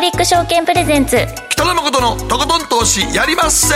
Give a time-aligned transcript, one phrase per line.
[0.00, 1.18] クリック証券プレゼンツ。
[1.50, 3.74] 北野誠のとことん投資やりまっせ。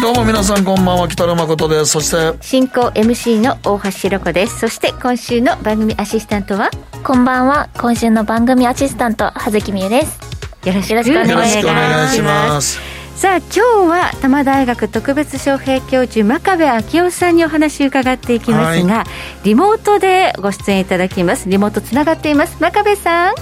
[0.00, 1.90] どうも皆さんこんばんは北野誠です。
[1.90, 4.60] そして進行 MC の大橋ひろ子です。
[4.60, 6.70] そして今週の番組アシスタントは？
[7.04, 7.68] こんばんは。
[7.76, 10.18] 今週の番組アシスタント葉月美優です。
[10.66, 19.06] よろしくお願いしますさあ今日は多摩大学特別招聘教授真壁昭夫さんにお話を伺っていきますが、はい、
[19.44, 23.34] リモートでご出演いただきますリモートつながっています真壁さん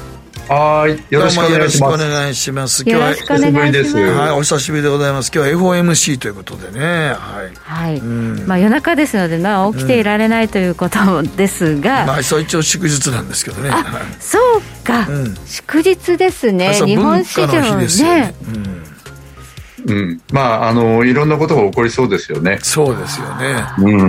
[0.49, 1.15] はい。
[1.15, 1.93] よろしくお願いします。
[1.93, 2.83] よろしくお願いします。
[2.83, 3.97] 今日は、よろしくお願いします。
[3.97, 5.31] はい、お久しぶりでございます。
[5.35, 7.15] 今日は FOMC ということでね。
[7.15, 7.53] はい。
[7.63, 7.97] はい。
[7.99, 12.03] うん、まあ夜中ですので、まあ起きていられないということですが。
[12.03, 13.71] うん、まあ、そう一応祝日なんですけどね。
[13.71, 13.83] はい、
[14.21, 16.75] そうか、うん、祝日ですね。
[16.75, 18.35] 日本市場ね。
[18.45, 18.92] うん、
[20.33, 22.59] まあ、あの、いろんなことが起こりそうですよね。
[22.63, 23.65] そうですよね。
[23.79, 24.01] うん。
[24.01, 24.05] う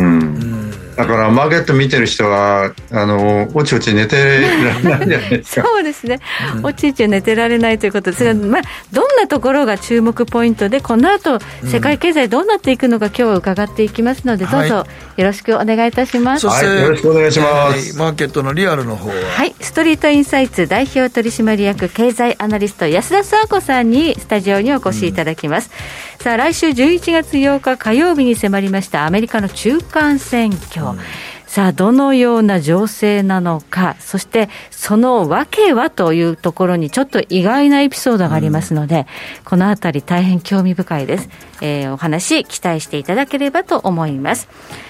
[0.70, 5.67] んだからマーケット見てる人はあのおちおち寝てられないじゃないですか。
[5.67, 6.20] そうですね、
[6.58, 14.86] うん、おちおち寝てられないということですが、うん、まあ、どんなところが注目ポイントでこの後世界経済どうなっていくのか今日は伺っていきますので、どうぞ
[15.17, 19.16] よろしくお願いいたします、はい、よろしくお願いします、マーケットのリアルの方は？
[19.16, 19.56] はい。
[19.60, 25.72] ストリートインサイツ代表取締役経済アナリスト安田沙子さんにスタジオにお越しいただきます、
[26.20, 26.23] うん。
[26.23, 31.00] さあ来週11月8日火曜日に迫りましたアメリカの中間選挙、うん、
[31.48, 39.08] さあどのような情勢なのかそしてその訳はというところにちょっと意外なエピソードがありますので、
[39.39, 41.30] うん、このあたり大変興味深いです、
[41.61, 44.48] えー、お話期待していただければと思います。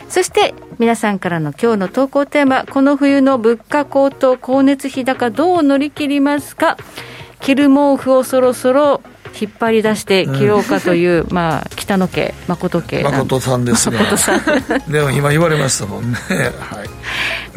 [0.10, 6.78] そして皆さんからの今日の投稿テーマこの冬の物価高騰光熱費高どう乗り切りますか？
[7.40, 9.02] 着る毛布をそろそろ
[9.44, 13.98] 引っ張り出して切ろうかという、うん、まあ北野家誠家誠さんですね。
[13.98, 14.92] 誠さん。
[14.92, 16.18] でも今言われましたもんね。
[16.60, 16.90] はい。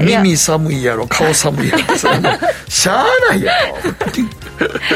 [0.04, 1.96] 耳寒いやろ顔寒いやろ。
[2.68, 3.76] しゃあないやろ。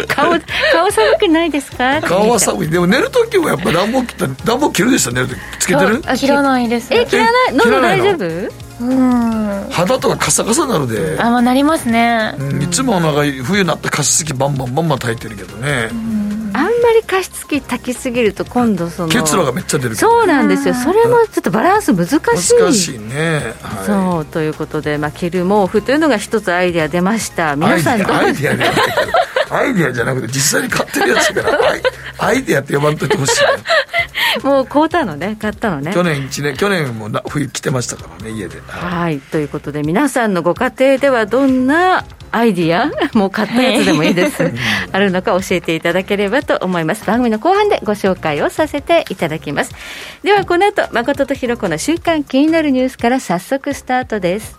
[0.09, 0.31] 顔
[0.73, 2.01] 顔寒くないですか？
[2.03, 2.69] 顔は寒い。
[2.69, 6.03] でも寝る時はやっぱ暖房切った暖房切るでしょ寝る時つけてる？
[6.17, 6.89] 切らないです。
[6.91, 7.55] え切らない？
[7.55, 8.53] 喉大丈夫？
[8.81, 9.67] うん。
[9.71, 11.17] 肌とかカサカサなるで。
[11.21, 16.30] あまあなりますね、うん、いつもなんか冬になった加湿器バンバンバンバン炊いてるけどね、うん
[16.93, 20.75] り加湿器炊きすぎると今度その結露がめっちゃ出るそうなんですよ。
[20.75, 22.55] それもちょっとバランス難しい。
[22.55, 27.57] 難しいね、はい、そうということで、まあ、着る毛布というのが一つアイデア出ました。
[27.57, 28.51] 皆さんどうアイデ
[29.51, 31.59] アイデアじゃなくて実際に買ってるやつから
[32.19, 35.93] アイデアって呼ばんといてほしい、もう買うたのね買ったのね。
[35.93, 38.61] 去年1年去年も冬来てましたからね家で。
[38.67, 39.21] はい。
[39.21, 44.53] ということで皆さんのご家庭ではどんなアイディア もう買ったやつでもいいです。
[44.93, 47.05] あるのか教えていただければと思います。
[47.05, 49.73] 番組の後半でご紹介をさせていただきます。
[50.23, 54.59] ではこの後誠とひろ子の週刊気になるニュースから早速スタートです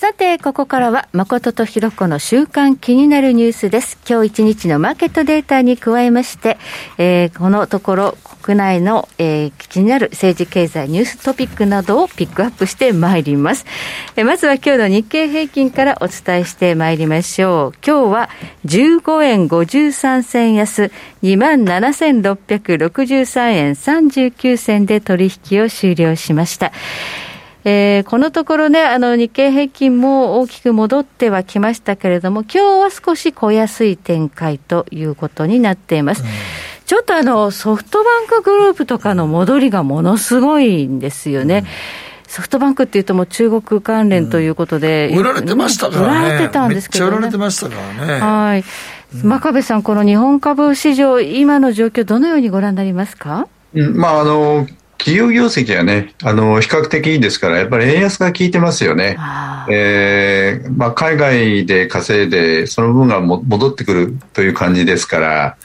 [0.00, 3.98] さて、ここからは、誠とひろこの週間気になるニュースです。
[4.08, 6.56] 今日一日のマーケットデータに加えまして、
[6.96, 13.66] えー、このところ、国内の、えー、気になる政治経済ニューストピックなどをピックアップしてまいります。
[14.16, 17.78] えー、まずは今日の日経平均からお伝えしてまいりましょう。
[17.86, 18.30] 今日は
[18.64, 20.90] 15円53銭安、
[21.22, 26.72] 27,663円39銭で取引を終了しました。
[27.64, 36.22] えー、このところね、あの日経平均も大きく戻ってはきましたけれども、今日は少し小安い展開ということになっています。
[36.22, 36.28] うん、
[36.86, 41.58] ちょっとあのソフトバンクグループとかの戻りがものすごいんですよね。
[41.58, 41.66] うん。
[42.30, 48.20] ソフトバンクっていうと、もう中国関連ということで、うん、売られてましたからね、売られてたんですけど、ね、売られてましたからね。
[48.20, 48.64] はい、
[49.16, 54.64] うん、真壁さん、この日本株市場、今の状況、どのようにご覧になりますか、うん、まああの
[55.00, 59.16] 企業業績はね、あの、比較的いいですから、やっぱり円安が効いてますよね。
[59.70, 65.56] えー、まあ、海外で稼いで、その分がも戻ってくるという感じですから、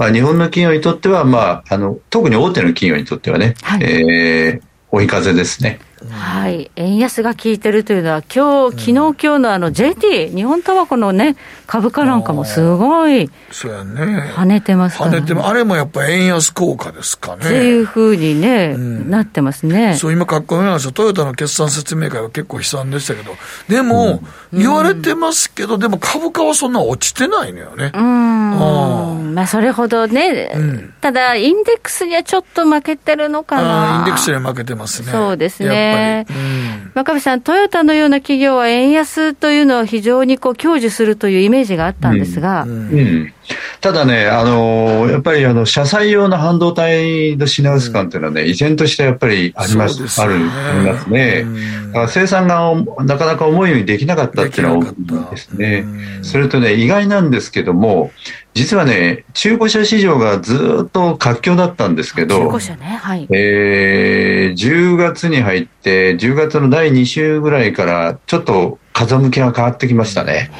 [0.00, 5.78] まあ、日本の企業にとっては、まあ、あの、特に大手の企業にとってはね、はい、えー、追い風ですね。
[6.08, 11.36] はい、円安が効いてるというのは、今日、昨日、今日のあの JT、日本タバコのね、
[11.66, 14.32] 株価なんかもすごい、そうやね。
[14.34, 17.44] 跳ねてますから、ね、跳ねてあれもやっぱ円安効果ですかね。
[17.44, 19.94] っていうふうにね、うん、なってますね。
[19.94, 20.92] そう、今、かっこいいなんですよ。
[20.92, 23.36] トヨタの決算説明会は結構悲惨でしたけど、
[23.68, 24.20] でも、
[24.52, 27.92] うん、言われてますけど、でも株価はそんな落ちてないのよね。
[27.94, 29.34] うん。
[29.34, 33.98] まあ、それほどね、うん、ただ、インデックスにはちょっと負けてるのかな。
[34.00, 35.12] インデックスには負けてますね。
[35.12, 35.89] そうですね。
[36.28, 42.64] うん、真壁さん、トヨタのような企業は円安というのを非常にこう享受するというイメージがあったんですが。
[42.64, 43.32] うん
[43.80, 50.38] ただね、あのやっぱりあの車載用の半導体の品薄感というのはね、依然としてやっぱりあります、ね、あるあ
[50.84, 51.44] りますね。
[51.88, 52.74] だから生産が
[53.04, 55.84] なかなか思うようにできなかったっていうのは大きいですね。
[56.22, 58.10] それとね、意外なんですけども、
[58.52, 63.26] 実はね、中古車市場がずっと活況だったんですけど、中古車ね、はい。
[63.30, 70.50] えー、10月に入って、10月の第2週ぐらいから、ちょっと風向きが変わってきましたね。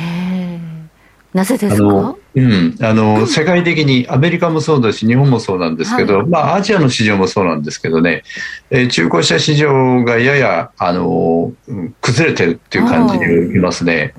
[1.34, 2.16] なぜですか？
[2.34, 8.22] うん、あの、世界的にアメリカもそうだし、日本もそうなんですけど、はい、まあ、アジアの市場もそうなんですけどね、
[8.70, 11.52] えー、中古車市場がやや、あの、
[12.00, 14.14] 崩れてるっていう感じでいますね。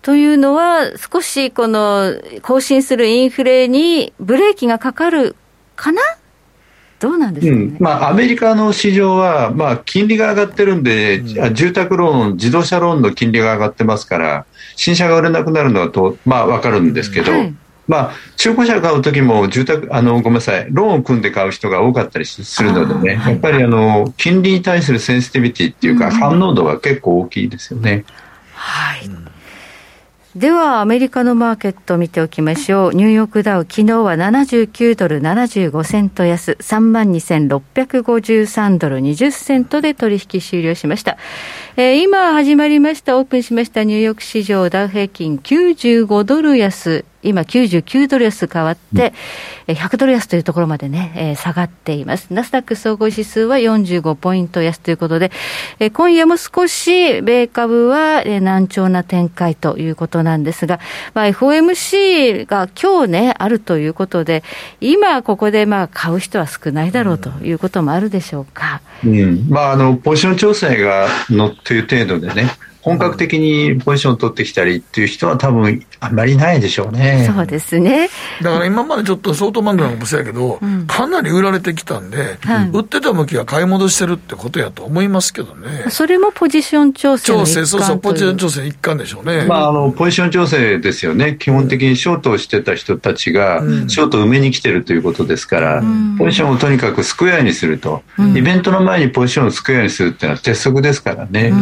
[0.00, 5.36] というのは、少しこの更新するインフレにブレーキがかかる
[5.76, 6.00] かな？
[6.98, 14.46] どうなんですか、ね、うん、まあ、アメリカの市場は、まあ、金利が上がってるんで、うん、住宅ローン、自動車ローンの金利が上がってますから、
[14.80, 17.54] 新車が売れなくなるのはと、まあ、分かるんですけど、はい。
[17.86, 28.06] まあ、中古車買う時も住宅あのごめんなさいローンを組んで買う人が多かったりするのでね、やっぱりあの金利に対するセンシティビティっていうか、反応度が結構大きいですよね。
[28.54, 29.29] はい
[30.36, 32.94] では、アメリカのマーケットを見ておきましょう。
[32.94, 41.16] ニューヨークダウ、昨日は79ドル75セント安、32,653ドル20セントで取引終了しました。
[41.76, 49.12] えー、今始まりました、オープンしましたニューヨーク市場ダウ平均95ドル安、今99ドル安変わって、
[49.68, 52.32] うん、100ドル安というところまでね、えー、下がっています。
[52.32, 55.30] ナスダック総合指数は45ポイント安ということで、
[55.78, 60.80] えー、今夜も少し米株は、えー、難聴な展開ということなんですが、
[61.14, 64.42] まあ、FOMC が今日ね、あるということで、
[64.80, 68.80] 今ここでまあ買う人は少ないだろうということもあるでしょうか。
[69.04, 72.50] うん、まあ、あの、ポジション調整がのという程度でね、
[72.82, 77.30] 本格的にポジションを取ってきたりっていう人は多分あんまりないでしょうね。
[77.34, 78.08] そうですね。
[78.42, 85.86] だから今までちょっと相当漫画のもそうやけど、うん、かなり売られてきたんで、はい、売ってた向きが買い戻してるってことやと思いますけどね。
[85.90, 89.44] それもポジション調整調整、そうそう、ポジション調整一環でしょうね。
[89.46, 91.36] まあ、あの、ポジション調整ですよね。
[91.38, 101.52] 基本的にショートをしてた人たちが、ショートを埋めに来てるということですから、うん、ポジションをとにかくスクエアにすると、うん、イベントの前にポジションをスクエアにするっていうのは鉄則ですからね。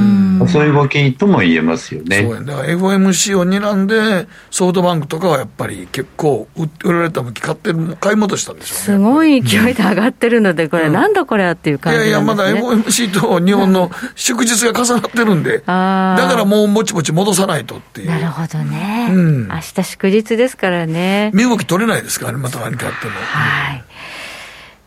[0.48, 2.22] そういう動きとも言えますよね。
[2.22, 6.48] そうや、だから FOMC を睨んで、ソフトバンクとかはやっぱり結構
[6.84, 8.84] 売られた向き買って買い戻したんでしょうね。
[8.84, 18.08] すごい勢いで上がってるので、これ、なんだこれはっていう感じ、ね、いやいや、まだ FOMC と日本の祝日が重なってるんで、だからもうもちもち戻さないとっていう。
[18.08, 19.08] なるほどね。
[19.10, 21.30] うん、明日祝日ですからね。
[21.34, 23.12] 身動き取れないですからね、また何かあっても。
[23.12, 23.84] はい。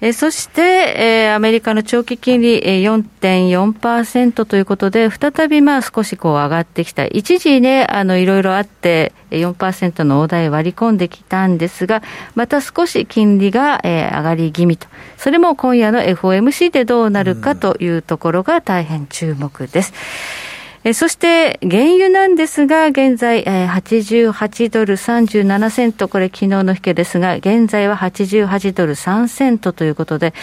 [0.03, 0.61] えそして、
[0.97, 7.05] えー、アメリカの長期金利、えー、4.4%ということで、再びまあ少しこう上がってきた。
[7.05, 12.01] 一時ね、あの、いろいろあって、4%の大台割り込んできたんですが、
[12.33, 14.87] また少し金利が、えー、上がり気味と。
[15.17, 19.93] それも今夜の FOMC でどうなるかというところが大変注目です。
[20.25, 30.33] うんえそして原油なんですが、現在、え88ドル37セント、これ昨日の引けですが、現在は88ドル3セントということで、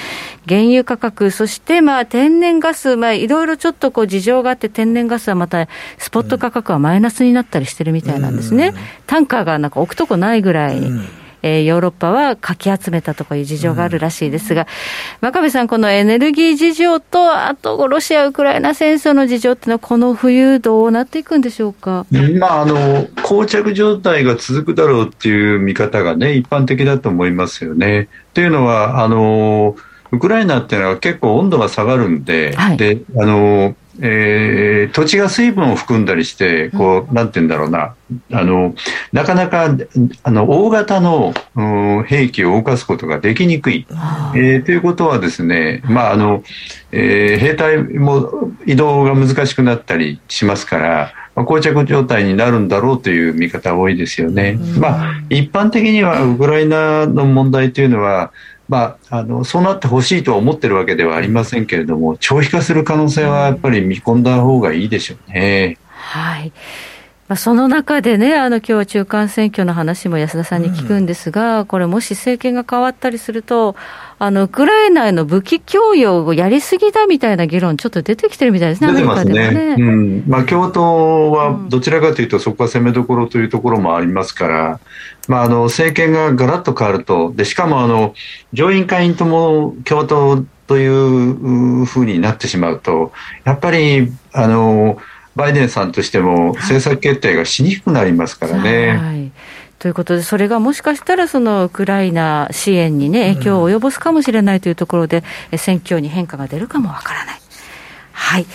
[0.47, 5.67] 原油価格、そしてまあ天然ガス、まあいろいろちょっとこう事情があって、天然ガスはまた
[5.99, 8.75] スポット価格はマイナスになったりしてるみたいなんですね。
[9.09, 10.81] タンカーがなんか置くとこないぐらい。
[11.43, 14.67] えー、ヨーロッパはかき集めたとかいう事情があるらしいですが、
[15.21, 22.07] 真壁さん、このエネルギー事情と、あとロシア・ウクライナ戦争の事情っていうのは、この冬、どうなっていくんでしょうか、
[22.39, 28.09] まあ、あの膠着状態が続くだろうっていう見方がね、一般的だと思いますよね。
[28.35, 29.77] というのは、あの
[30.11, 37.95] ウクライナっていうのは結構温度が下がるんで、はい、であのえー、土地が水分を含んだりして、こう、なんて言うんだろうな、
[38.33, 38.75] あの、
[39.13, 39.75] なかなか、
[40.23, 41.63] あの、大型の、う
[42.01, 43.87] ん、兵器を動かすことができにくい。
[44.35, 46.45] えー、ということはですね、まあ、あの、
[46.93, 54.59] えー、兵隊も移動が難しくなったりしますから、まあ、膠着状態になるんだろうという見方多いですよね。
[54.79, 58.33] まあ、一般的にはウクライナの問題というのは、
[58.69, 65.79] まあ、あのそうなってほしいとは思ってるわけではありませんけれども長期化する可能性はやっぱり見込んだ方がいいでしょうね。
[65.89, 66.53] はい。
[67.29, 73.77] まあ、その中でね、あの今日は中間選挙の話も安田さんに聞くんですが、うん、これ、もし政権が変わったりすると、
[74.21, 79.77] あのウクライナへの武器供与をやりすぎだみたいな議論、ちょっと出てきてるみたいですね、出てますね、ね。
[79.79, 80.25] うん。
[80.27, 84.81] まあ、共和党はどちらかというと、そこは攻めどころというところもありますから、
[85.29, 88.15] まあ、あの政権がガラッと変わると、でしかもあの
[88.53, 93.13] 上院、下院とも共和党というふうになってしまうと、
[93.45, 94.99] やっぱりあの
[95.37, 98.97] バイデンさんとしても政策決定がしにくくなりますからね。
[98.97, 99.33] はい
[99.79, 107.41] ということで、それがもしかしたらそのウクライナ支援にね、影響を及ぼすかもしれないというところで、うん、選挙に変化が出るかもわからない。
[108.13, 108.47] はい。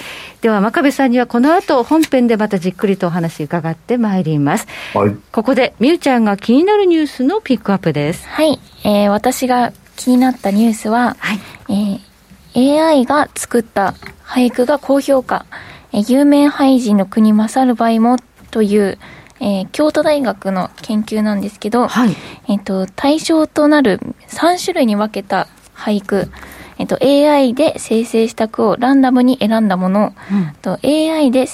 [0.41, 4.67] では、真壁さんにはこの後、本編でまたじっくりとお話伺ってまいります。
[4.93, 5.15] はい。
[5.31, 8.27] ここで、みゆちゃんが気になるニュースのピックアップです。
[8.27, 8.59] はい。
[8.83, 11.39] えー、私が気になったニュースは、はい。
[11.69, 15.45] えー、AI が作った俳句が高評価。
[15.93, 18.17] え有名俳人の国勝る場合も
[18.51, 18.97] という、
[19.39, 22.15] えー、京都大学の研究なんですけど、はい、
[22.47, 23.99] えっ、ー、と、対象となる
[24.29, 26.29] 3種類に分けた俳句、
[26.77, 31.47] えっ、ー、と、AI で生成した句をランダムに選んだもの、うん、と AI で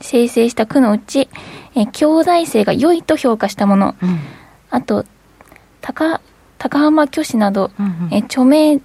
[0.00, 1.28] 生成した句のうち、
[1.74, 4.18] えー、兄弟性が良いと評価したもの、うん、
[4.70, 5.04] あと、
[5.80, 6.20] 高、
[6.58, 8.80] 高浜虚子など、うんうん、えー、著名、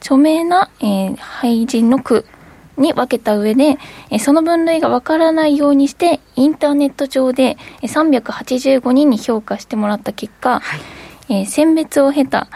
[0.00, 2.26] 著名な、えー、俳人の句
[2.76, 3.78] に分けた上で、
[4.18, 10.80] その分類が分からないようにして、インターネット上で385人に評価してもらった結果、はい、
[11.28, 12.48] えー、選別を経た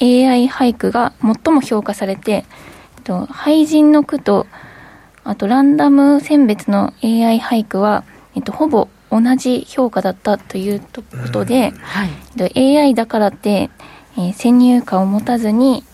[0.00, 2.44] AI 俳句が最も評価されて、
[3.06, 4.46] と、俳人の句と、
[5.22, 8.04] あとランダム選別の AI 俳句は、
[8.34, 13.70] えっと、ほぼ同じ評価だったということで、はい、AI だからって、
[14.18, 15.84] えー、先入観を持たずに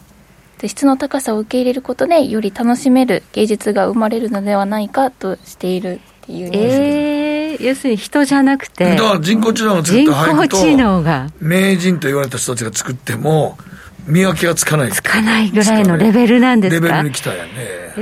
[0.68, 6.50] 質の高さを受け入れることでより楽しめる芸術が生まれるのではないかとしているっていう。
[6.50, 8.96] ニュースえー、要するに人じゃなくて。
[8.96, 11.26] だから人工知能が作った俳句と人工知能が。
[11.40, 13.58] 名人と言われた人たちが作っても
[14.06, 14.92] 見分けがつかない。
[14.92, 18.00] つかないぐらいのレベルなんですかレベルに来たやねえ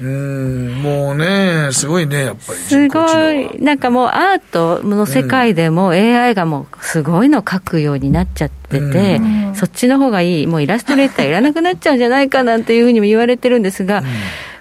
[0.00, 2.58] ーうんもうね、すごいね、やっぱり。
[2.58, 14.04] すごい、なんかもうアートの世界でも AI がもうすごいの描くようになっちゃってて、うん、そっちの方がいい、もうイラストレーターいらなくなっちゃうんじゃないかなんていうふうにも言われてるんですが、うん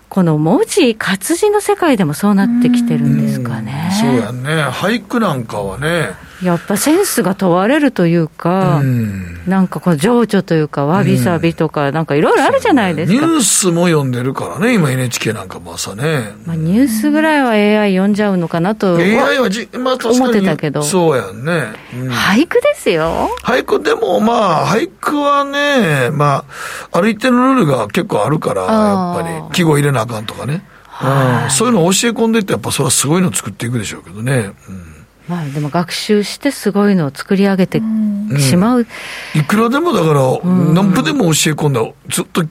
[0.09, 3.89] この文字、活字の世界でもそうなってきてるんですかね。
[3.91, 4.63] うそうやね。
[4.63, 6.11] 俳句なんかはね。
[6.43, 16.33] やっぱセンスが問われるというか、うんなんかこう情緒というか、わびさびとか、なんかいろいろあるじゃないですか、ね、ニュースも読んでるからね、今 NHK なんかも朝ね。
[16.45, 18.97] まあ、ニュースぐらいは AI 読んじゃうのかなと。
[18.97, 20.83] AI はじ、まあ、思ってたけど。
[20.83, 23.29] そうやんね、うん、俳句ですよ。
[23.41, 26.43] 俳句でもまあ、俳句はね、ま
[26.91, 30.65] あ、ある一定のルールが結構あるから、やっぱり、季語入れなあかんとかね。
[30.99, 34.51] うん、そういうのを教え込んでいって、やっぱそれはすごいの作っていくでしょうけどね。
[34.67, 34.96] うん
[35.27, 37.81] まあ、でも学習してすごいのを作り上げて
[38.39, 38.81] しまう、う
[39.37, 40.21] ん、いくらでもだから、
[40.73, 42.43] 何分でも教え込んだずっと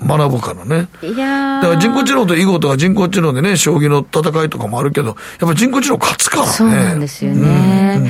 [0.00, 0.88] 学ぶからね。
[1.02, 6.52] いやだから人工知能と囲碁とか人工知能でね将棋の戦いとかもあるけどやっぱ人工知能勝つからね。
[6.52, 8.08] そうなんですよね、うん。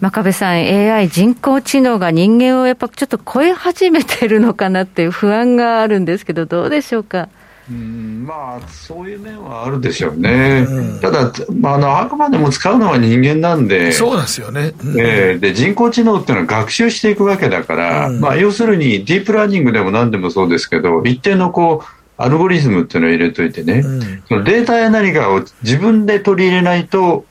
[0.00, 7.30] 真壁さん、AI、人工知能が人間をやっぱちょっと超え始めてるのかなっていう不安があるんですけど、どうでしょうか？
[7.68, 23.82] うんまあ、そういう面はあるでしょうね、うん、ただ、まあ、あのあくまでも使うのは人間なんで、そうですよね、うん、えー、で人工知能っていうのは学習していくわけだから、うん、まあ、要するにディープラーニングでも何でもそうですけど、一定のこうアルゴリズムっていうのを入れといてね、
[24.28, 27.24] そのデータや何かを自分で取り入れないと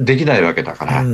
[0.00, 1.04] できないわけだから。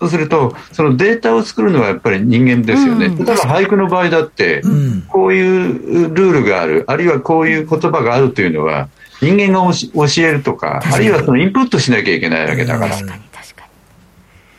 [0.00, 3.06] そうすると、そのデータを作るのはやっぱり人間ですよね。
[3.06, 4.62] うん、例えば俳句の場合だって、
[5.08, 8.88] こういうルールがある、あるいはこういう言葉があるというのは、
[9.20, 12.94] 人間が教えるとか、あるいはそのインプットしなきゃいけないわけだから。
[12.94, 13.68] 確かに確かに。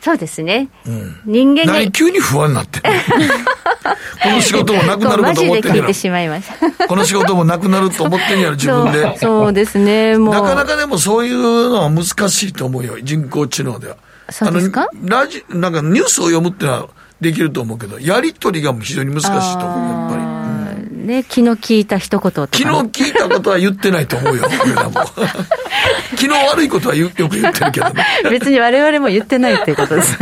[0.02, 0.68] そうですね。
[0.86, 1.90] うん、人間が。
[1.90, 2.80] 急に不安になって
[4.22, 5.88] この仕事もなくなると思ってんやろ。
[6.86, 9.16] この仕事もなくなると思ってんやろ、自分で。
[9.16, 10.34] そうですね、もう。
[10.34, 13.96] なかなかでもそういうのは難しいと思うよ、人工知能では。
[14.30, 14.88] そうですか？
[15.04, 16.88] ラジなんかニュースを読むっていうのは
[17.20, 20.22] できると思うけど、やり取りが非常に難しいと思う、やっぱり。
[20.22, 20.26] う
[21.02, 25.00] ん、ね、気の利いた一言とか、気の利いたことは言ってないと思うよ、 俺らも。
[26.16, 28.04] 気の悪いことはよく言ってるけどね。
[28.30, 30.16] 別に我々も言ってないっていうことです。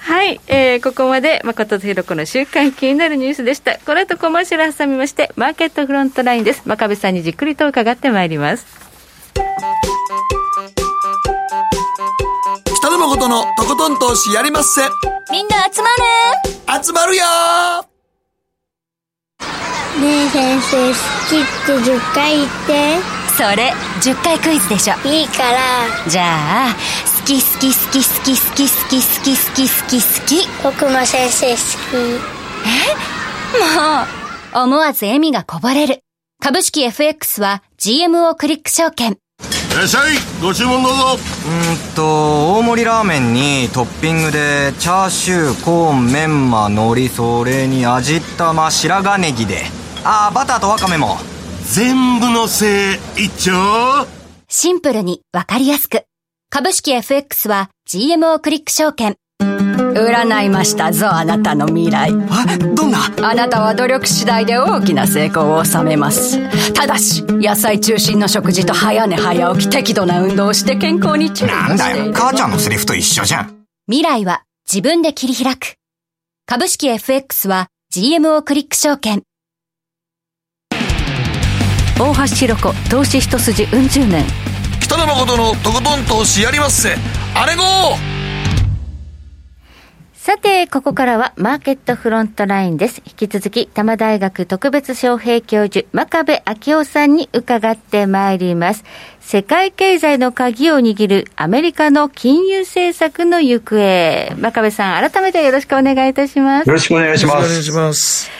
[0.00, 3.78] はい、えー、ここまで誠とひろ子の週間気になるニュースでした。
[3.84, 6.62] この後コマーシャル挟みまして、マーケットフロントラインです。
[6.64, 8.66] 真壁さんにじっくりと伺ってまいります。
[12.98, 14.80] 北野誠のとことん投資やりまっせ。
[15.30, 15.88] みんな集ま
[16.74, 16.84] る。
[16.84, 17.22] 集まるよ。
[20.00, 20.94] ねえ先生好
[21.28, 22.98] きって10回言って。
[23.36, 24.94] それ10回クイズでしょ。
[25.08, 25.58] いいから。
[26.08, 26.74] じゃあ
[27.20, 31.56] 好き好き好き好き好き好き好き好き好き好き僕も先生好
[31.92, 31.94] き。
[34.54, 34.64] もう。
[34.64, 36.02] 思わず笑みがこぼれる。
[36.42, 39.12] 株式 FX は GMO クリック証券。
[39.12, 39.27] い
[39.76, 40.16] らっしゃい。
[40.42, 41.02] ご注文どうぞ。
[41.12, 49.62] うんと大盛りラーメンにトッピングでチャーシューコーンメンマ海苔それに味玉白髪ネギで。
[50.04, 51.16] ああバターとワカメも。
[51.64, 54.06] 全部のせい一丁。
[54.48, 56.04] シンプルにわかりやすく。
[56.50, 59.16] 株式 FX は GMO クリック証券
[59.78, 62.10] 占いましたぞあなたの未来。
[62.30, 62.98] あどんな？
[63.22, 66.38] あなたは努力次第で大きな成功を収めます。
[66.72, 72.12] ただし野菜中心の食事と早寝早起き適度な運動をして健康に注意なんだよ。
[72.12, 73.64] 母ちゃんのセリフと一緒じゃん。
[73.86, 75.76] 未来は自分で切り開く。
[76.46, 79.22] 株式 FX は GMO クリック証券。
[82.00, 84.24] 大橋ひろ子投資一筋うん十年。
[84.80, 86.96] 北野誠のとことん投資やりまっせ。
[87.34, 87.62] あれご
[90.28, 93.00] さて、ここからはマーケットフロントラインです。
[93.06, 98.84] 引き続き、多摩大学特別招聘教授、真壁昭夫さんに伺ってまいります。
[99.20, 104.34] 世界経済の鍵を握るアメリカの金融政策の行方。
[104.36, 106.66] 真壁さん、改めてよろしくお願いいたします。
[106.66, 107.36] よろしくお願いします。
[107.38, 108.30] お願いします。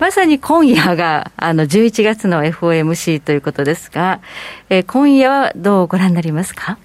[0.00, 4.20] まさに今夜が、あの、11月の FOMC ということですが、
[4.70, 6.78] えー今夜はどうご覧になりますか？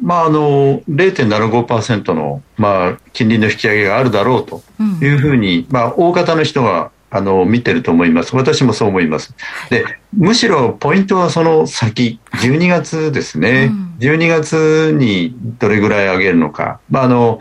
[0.00, 4.62] まあ、あの、0.75%の、まあ、金利の引き上げがあるだろうと
[5.04, 8.36] いうふうに、まあ、大方の人は、あの、見てると思います。
[8.36, 9.34] 私もそう思います。
[9.70, 13.72] で、むしろポイントはその先、12月ですね。
[14.00, 16.80] 12月にどれぐらい上げるのか。
[16.90, 17.40] まあ、あの、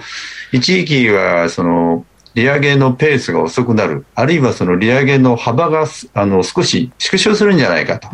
[0.54, 4.06] 一時期は、その、利上げのペースが遅くなる。
[4.14, 8.10] あるいはその利上げの幅が、あの、少し縮小するんじゃないかと。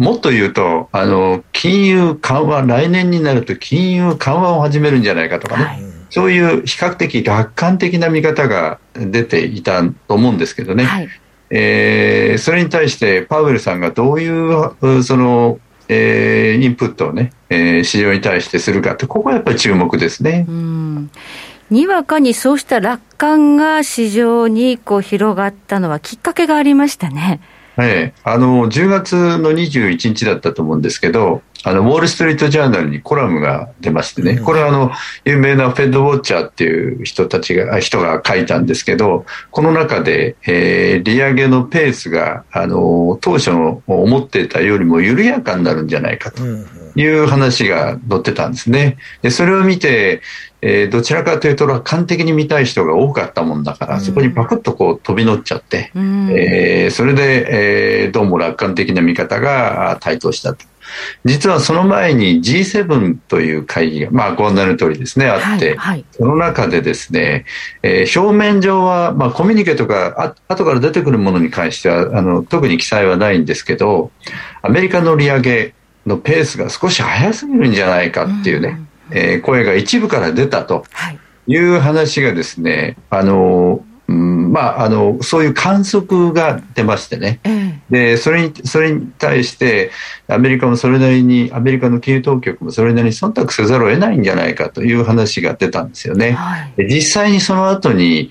[0.00, 5.82] もっと言うと、あの、金融緩和、来年になると金融緩和を始めるんじゃないかとかね。
[6.08, 10.84] そういう比較的楽観的な見方が出ていたと思うんですけどね。
[10.84, 11.08] はい。
[11.50, 20.46] えーそれに対してパウエルさんがどういう、うその、えーインプットをね、えー市場に対してするかって、ここはやっぱり注目ですね。
[20.48, 21.10] うん
[21.70, 27.40] にわかにそうした楽観が市場にこう広がったのはきっかけがありましたね。
[27.78, 28.20] ええ。
[28.24, 34.90] あの10月の21日だったと思うんですけど、あのウォール・ストリート・ジャーナルにコラムが出ましてね、これはあの
[35.24, 46.42] 有名なフェッドウォッチャーっていう人たちがあ人が書いたんですけど、この中で、えー利上げのペースがあの当初の思っていたよりも緩やかになるんじゃないかと
[46.96, 48.96] いう話が載ってたんですね。
[49.22, 50.22] でそれを見て、
[50.62, 60.64] えーどちらかというと楽観的に見たい人が多かったもんだから、そこにパクッとこう飛び乗っちゃって、えーそれで、えーどうも楽観的な見方があ台頭したと。
[61.24, 65.76] 実はその前に G7 という会議が、まあ、ご案内の通りですね、あって、はい。
[65.76, 67.44] はいその中でですね、
[67.82, 74.10] えー表面上は、まあ、コミュニケとか、あ後から出てくるものに関しては、あの、特に記載はないんですけど、
[74.62, 75.74] アメリカの利上げ
[76.06, 78.80] のペースが少し早すぎるんじゃないかっていうね、
[79.12, 80.84] えー声が一部から出たと。
[80.92, 81.18] はい。
[81.46, 87.40] いう話がですね、あの、うんまあ、あの、そういう観測が出ましてね。
[87.44, 89.90] ええで、それに、それに対して、
[90.28, 96.32] アメリカもそれなりに、アメリカの金融当局もそれなりに忖度せざるを得ないんじゃないかという話が出たんですよね。
[96.32, 96.72] はい。
[96.76, 98.30] で実際にその後に、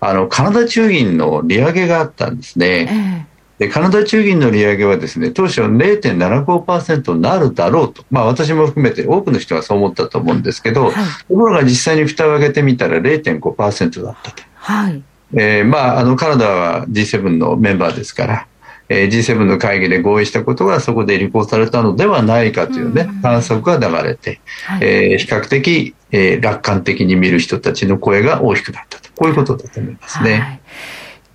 [0.00, 3.26] あの、カナダ中銀の利上げがあったんですえね。
[3.26, 3.29] え
[3.60, 8.02] で、カナダ中銀の利上げはですね、当初0.75%になるだろうと。
[8.10, 10.94] まあ私も含めて多くの人がそう思ったと思うんですけど、はい。
[10.94, 14.42] ところが実際に蓋を開けてみたら0.5%だったと。
[14.54, 15.02] はい。
[15.34, 18.46] えーまあ、あの、カナダは G7 のメンバーですから、
[18.88, 29.10] えー G7 の会議で合意したことがそこで履行されたのではないかというね、観測が流れて、はいえー比較的、えー楽観的に見る人たちの声が大きくなったと。
[29.16, 30.32] こういうことだと思いますね。
[30.32, 30.60] はい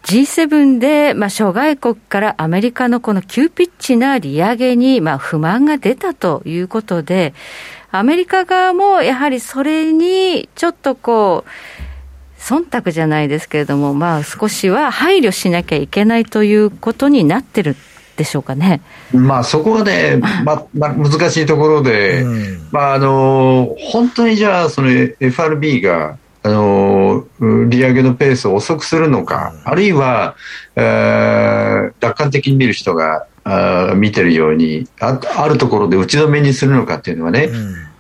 [0.06, 7.34] G7 で、まあ、諸外国からアメリカのこの急ピッチな利上げに、まあ、不満が出たということで、
[7.92, 11.50] アメリカ側もやはりそれにちょっとこう、
[12.40, 17.76] 忖度じゃないですけれども、まあ、少しは配慮しなきゃいけないということになってる
[18.16, 18.82] でしょうかね。
[19.12, 22.24] まあそこがね、 まあ、まあ難しいところで、
[22.72, 24.90] まああの、本当にじゃあその
[25.20, 27.26] FRB が、あの、
[27.70, 30.36] 利上げのペースを遅くするのか、あるいは、
[30.76, 37.50] えー楽観的に見る人が、あー見てるようにあ、あるところで打ち止めにするのかっていうのはね、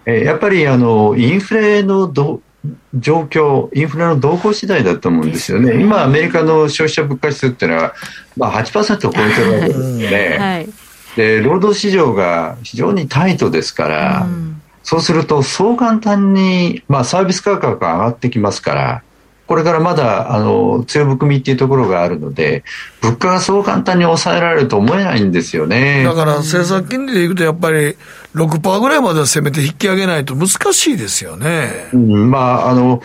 [0.05, 2.41] えーやっぱりあの、インフレのど
[2.93, 5.81] 状況、インフレの動向次第だと思うんですよね。
[5.81, 7.95] 今、アメリカの消費者物価指数っていうのは、
[8.37, 10.37] まあ8%を超えてるわけですね。
[10.39, 10.69] はい。
[11.15, 14.54] で労働市場が非常にタイトですから、うん、
[14.85, 19.03] そうするとそう簡単に、まあ、サービス価格が上がってきますから
[19.47, 22.63] これからまだあの強含みっていうところがあるので
[23.01, 27.95] 物価がそう簡単に抑えられると思えないんですよねだから政策金利でいくとやっぱり
[28.35, 31.87] 6%ぐらいまではせめて引き上げないと難しいですよね。
[31.93, 33.01] うん、まああの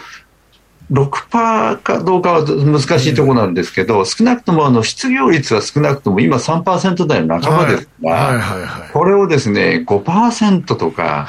[0.92, 11.28] 6%かどうかは難しいところなんですけど、少なくともあの失業率は少なくとも今3%台の半ばですから、これをですね、5%とか、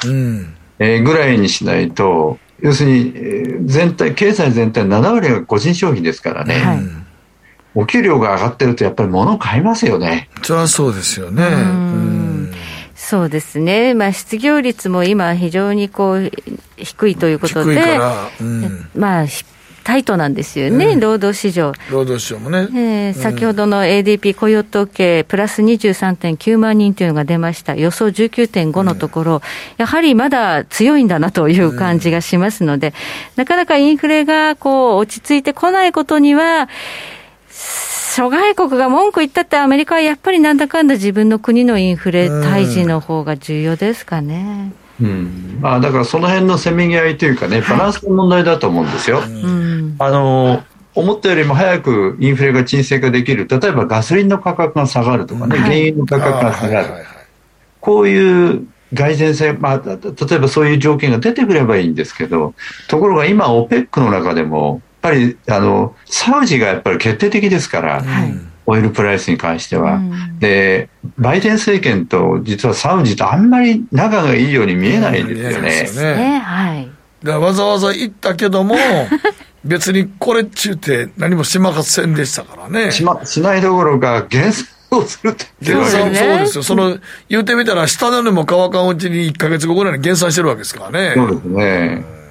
[0.78, 6.54] えぐらいにしないと、要するに全体、経済全体7割が個人消費ですからね。
[6.54, 6.78] はい
[7.74, 10.28] お給料が上がってると、やっぱり物買いますよね。
[10.42, 11.42] それはそうですよね。
[13.12, 16.32] そうですね、まあ、失業率も今、非常にこう
[16.78, 17.78] 低いということで、
[18.40, 19.26] うん、まあ、
[19.84, 21.74] タイトなんですよね、うん、労働市場。
[21.90, 22.68] 労働市場もね。
[22.74, 27.74] えー、先ほどの ADP 雇用統計、プラス23.9万人というのが出ました。
[27.74, 29.40] 予想19.5のところ、うん、
[29.76, 32.94] やはりまだ強いんだなという感じがしますので、うん、
[33.36, 36.70] なかなかインフレがこう落ち着いてこないことには、
[38.14, 44.72] 諸外国が文句言ったって、アメリカはやっぱりなんだかんだ自分の国のインフレ退治の方が重要ですかね。
[45.00, 45.58] うん。
[45.62, 49.16] まあ、だからその辺のせめぎ合いというかね、バランスの問題だと思うんですよ。
[49.16, 49.26] はい、
[49.98, 50.62] あの
[50.94, 56.88] 思ったよりも早くインフレが沈静化できる、例えばガソリンの価格が下がるとかね、原油の価格が下がる、
[57.80, 62.52] こういう蓋然性、まあ、例えばそういう条件が出てくればいいんですけど、
[62.88, 68.02] ところが今、OPEC の中でも、ぱりあのサウジがやっぱり決定的ですから。
[68.02, 69.96] はいオイルプライスに関しては。
[69.96, 70.88] うん、で、
[71.18, 76.12] バイデン政権と実はサウジとあんまり仲がいいように見えないですよね。
[76.12, 76.88] うん、ねはい。
[77.24, 78.76] だわざわざ行ったけども、
[79.64, 82.90] 別にこれっちゅうて何もしまかせんでしたからね。
[82.90, 86.62] しま、しないどころか、減産をするって言ってるわけそうですよ。
[86.62, 91.12] その、言うてみたら、舌の根も乾かんうちに1か月後ぐらいに減産してるわけですからね。
[91.14, 92.21] そうですね。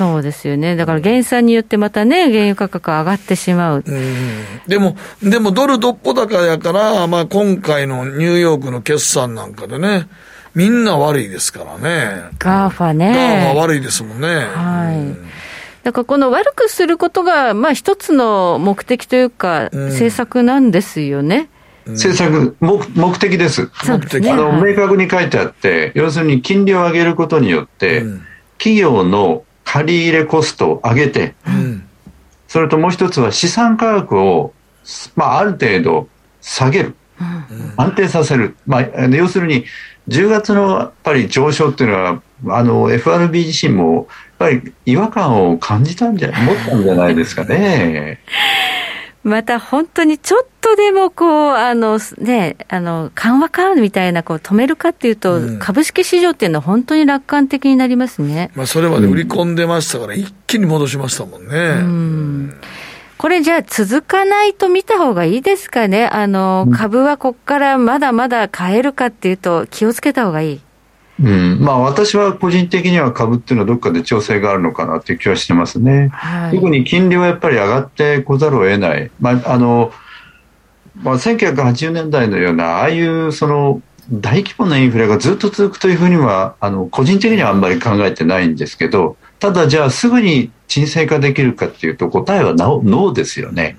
[0.00, 0.76] そうですよね。
[0.76, 3.84] だから減産によってまたね、原油価格上がってしまう。
[3.86, 10.08] うん、でも、でもドル独歩高やから、まあ今回のニューヨークの決算なんかでね、
[10.54, 12.30] みんな悪いですからね。
[12.38, 13.12] GAFA ね。
[13.12, 14.26] GAFA悪いですもんね。
[14.26, 14.96] はい。
[14.96, 15.28] うん、
[15.82, 21.50] だからこの悪くすることが、まあ一つの目的というか、政策なんですよね。
[21.84, 23.68] 政策目、目的です。
[23.86, 28.02] 目的、ね、あの、明確に書いてあって、要するに金利を上げることによって、
[28.56, 31.88] 企業の借り入れコストを上げて、うん、
[32.48, 34.52] それともう一つは資産価格を、
[35.14, 36.08] まあ、ある程度
[36.40, 39.64] 下げる、うん、安定させる、まあ、要するに
[40.08, 44.06] 10月のやっぱり上昇っていうのはあの FRB 自身もやっ
[44.38, 48.18] ぱり違和感を感じたんじゃ持ったんじゃないですかね。
[49.22, 58.50] また本当にちょっとでもこう、あのね、あの緩和かみたいな、こう止めるかっていうと、うん、株式市場っていうのは本当に楽観的になりますね。
[58.54, 61.56] まあそれまで売り込んでましたから、一気に戻しましたもんね。
[61.56, 62.60] うん
[63.18, 66.06] これじゃあ続かないと見た方がいいですかね？
[66.06, 70.60] あの、株はここからまだまだ買えるかっていうと気をつけた方がいい。
[71.22, 76.08] うんまあ、私は個人的には株っていうのはどっかで調整があるのかなっていう気はしてますね。
[76.12, 79.10] はい、特に金利はやっぱり上がってこざるを得ない。
[79.20, 79.92] まああの
[81.02, 93.76] まあ、1980年代のようなああいうその大規模なインフレがずっと続くというふうにはあの個人的にはあんまり考えてないんですけどただじゃあすぐに沈静化できるかっていうと答えはノーですよね。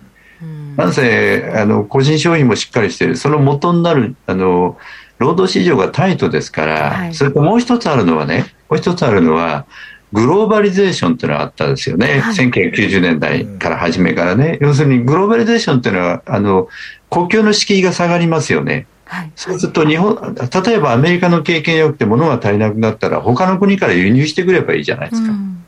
[0.77, 4.77] なんせあの個人消費もしっかりしているその元になるあの
[5.21, 9.67] 労働市場がタイトですから、はい、それともう一つあるのはね、もう一つあるのは、
[10.11, 12.19] グローバリゼーションっていうのがあったんですよね。
[12.19, 14.57] はい、1990年代から初めからね。
[14.61, 16.67] 要するにグローバリゼーションっていうのは、あの、
[17.11, 18.87] 国境の敷居が下がりますよね。
[19.05, 25.31] はい、そうすると日本、例えばアメリカの経験良くて物が足りなくなったら、他の国から輸入してくればいいじゃないですか。
[25.31, 25.63] うん、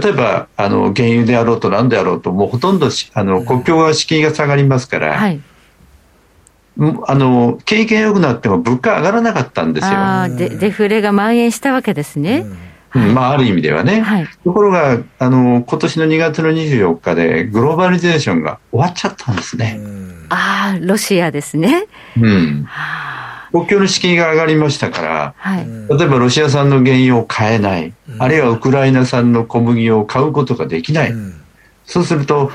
[0.00, 5.40] 例えば、あの、原油であろうと何であろうと、もうほとんどあの国境が敷居が下がりますから、はい
[7.06, 9.92] あの景気が良くなっても物価上がらなかったんですよ。
[9.94, 12.46] あデデフレが蔓延したわけですね。
[12.94, 14.00] うん、まあ、ある意味ではね。
[14.00, 19.80] はい、ところが、あの、今年の2月の24日で、グローバリゼーションが終わっちゃったんですね。
[20.28, 21.86] ああ、ロシアですね。
[22.20, 22.66] うん。
[23.50, 25.66] 国境の敷居が上がりましたから、はい、
[25.98, 31.14] 例えばロシア産の原油を買えない、あるいはウクライナ産の小麦を買うことができない。
[31.84, 32.50] そうすると、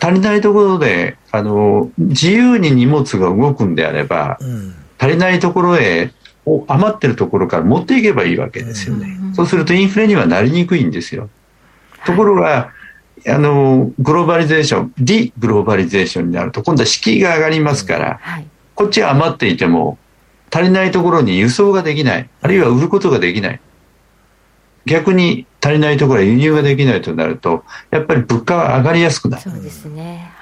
[0.00, 6.12] 足りないところであの自由に荷物が動くんであれば、うん、足りないところへ
[6.66, 11.28] 余ってるところから持っていけばいいわけですよね、うん、そうするとインフレにはなりにくいんですよ。
[12.06, 12.72] ところが、
[13.26, 19.98] あの、グローバリゼーション、 deglobalization になると、今度は敷居が上がりますから、はい、こっちは余っていても、
[20.50, 23.60] 足りないところに輸送ができない、あるいは売ることができない。
[24.88, 29.42] 逆に足りないところは輸入ができないとなると、やっぱり物価は上がりやすくなる。
[29.42, 30.32] そうですね。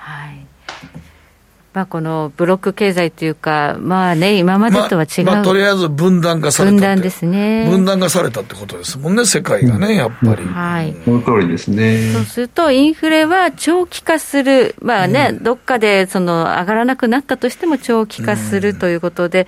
[1.77, 1.83] はい。
[1.83, 10.45] まあ、このブロック経済というか、まあね、今までとは違う、まあ、まあ、とりあえず分断化された分断ですね分断化されたってことですもんね、世界がね、やっぱり。
[10.47, 12.13] はい、その通りですね。
[12.15, 19.47] そうすると、インフレは長期化する、まあね、うん、どっかでその上がらなくなったとしても長期化するということで、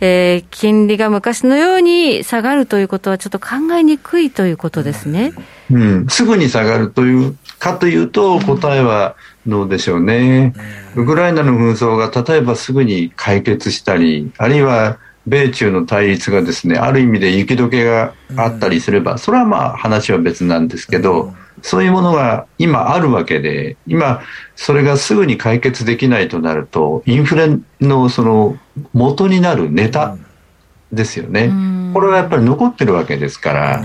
[0.00, 5.32] うん、えー、金利が昔のように下がるということは、ちょっと考えにくいということですね。
[5.70, 9.14] うん、うん、すぐに下がるというかというと、答えは、
[9.46, 10.54] どうでしょうね。
[10.96, 24.22] ウクライナの紛争が例えばすぐに解決したり、あるいは米中の対立がですね、ある意味で雪解けがあったりすれば、それはまあ話は別なんですけど、そういうものが今あるわけで、今、
[24.56, 28.58] それがすぐに解決できないとなると、インフレのその
[28.92, 30.16] 元になるネタ
[30.92, 31.52] ですよね。
[31.92, 33.82] これはやっぱり残ってるわけですから、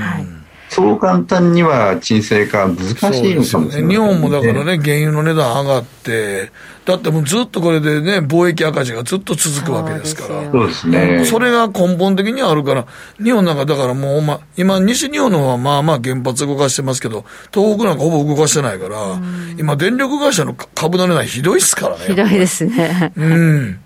[0.75, 6.51] そう簡単には沈静化難しいのかもしれない、ね、日本もだからね、原油の値段上がって、
[6.83, 11.23] だってもうずっとこれでね、貿易赤字がずっと続くわけですから、そうですね。
[11.23, 12.85] それが根本的にあるから、
[13.23, 18.97] 日本なんかだからもう、ま、今、西日本の方はまあまあ原発動かしてますけど、東北なんかほぼ動かしてないから、
[19.57, 22.05] 今、電力会社の株の値段ひどいですからね。
[22.07, 23.13] ひどいですね。
[23.15, 23.79] うん。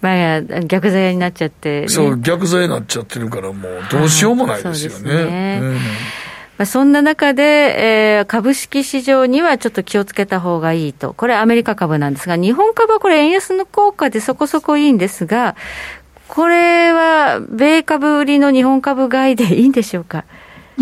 [0.00, 5.24] まあ、逆ザヤになっちゃって、ね、そう、逆になっちゃってるから、もうどうしようもないですよね。
[5.24, 5.72] ねうん
[6.58, 15.56] まあ、そんな中で、えー、株式市場にはちょっと気をつけた方がいいと、これ、アメリカ株なんですが、日本株はこれ、円安の効果でそこそこいいんですが、
[16.28, 20.24] これは米株売りの日本株買いでいいんでしょうか？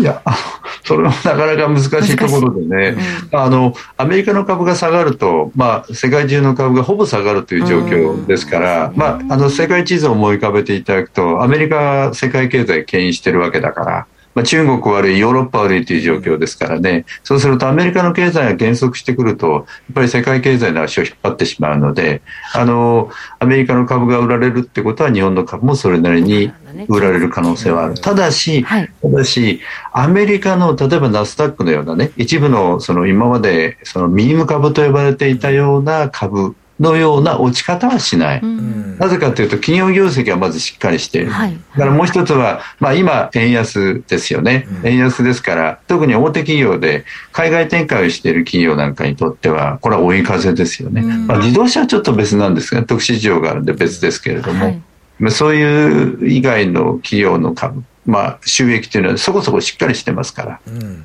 [0.01, 0.21] いや、
[0.83, 2.97] それはなかなか難しいところでね、
[3.31, 22.21] うん、あのアメリカの株が下がると、まあ、世界中の株がほぼ下がるという状況ですから、うん、まあ、あの世界地図を思い浮かべていただくと、アメリカは世界経済を牽引しているわけだから、まあ、中国悪い、ヨーロッパ悪いという状況ですからね、そうするとアメリカの経済が減速してくると、やっぱり世界経済の足を引っ張ってしまうので、
[22.53, 26.51] あのアメリカの株が売られるってことは、日本の株もそれなりに
[26.87, 27.95] 売られる可能性はある。
[27.95, 38.39] ただし、ただし、アメリカの例えばナスダックのようなね、一部のその今までそのミーム株と呼ばれていたような株のような落ち方はしない。
[38.41, 41.29] うん、なぜかというと、企業業績はまずしっかりしている。
[41.29, 44.67] はい、だからもう一つは、まあ今、円安ですよね。
[44.83, 51.01] 円安ですから、特に大手企業で海外展開をしている企業なんかにとっては、これは追い風ですよね。
[51.01, 54.81] うん、まあ自動車はちょっと別なんですが、特殊事情があるんで別ですけれども、はい
[55.19, 60.59] まあ、そういう以外の企業の株、まあ収益というのはそこそこしっかりしてますから。
[60.67, 61.03] うん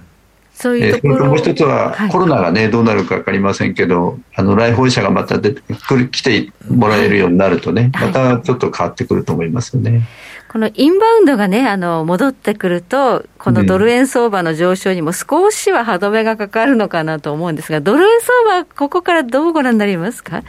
[0.56, 10.08] そういうとえー、もう一つは、コロナがね、どうなるか分かりませんけど、あの来訪者がまた出てくる来てもらえるようになるとね、またちょっと変わってくると思いますよね。
[10.48, 20.42] このインバウンドがね、あの戻ってくると、このドル円相場の上昇にも少しは歯止めがかかるのかなと思うんですが、ドル円相場、ここからどうご覧になりますか？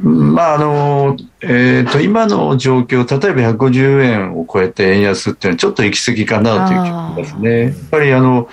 [0.00, 7.62] まああのえーと、今の状況、例えば150円を超えて円安っていうのは、ちょっと行き過ぎかなという気がしますね。
[7.62, 8.48] やっぱりあの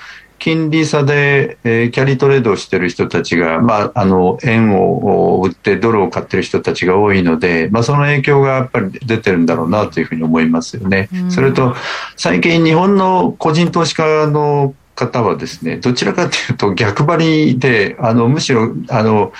[0.45, 11.10] 金利差で、えー、キャリートレードをしている人たちが、まあ、あの円を売ってドルを買っている人たちが多いので、まあ、その影響がやっぱり出てるんだろうなというふうに思いますよね。
[11.29, 11.75] それと
[12.15, 19.34] 最近日本の個人投資家の方はですねどちらかというと逆張りであのむしろあの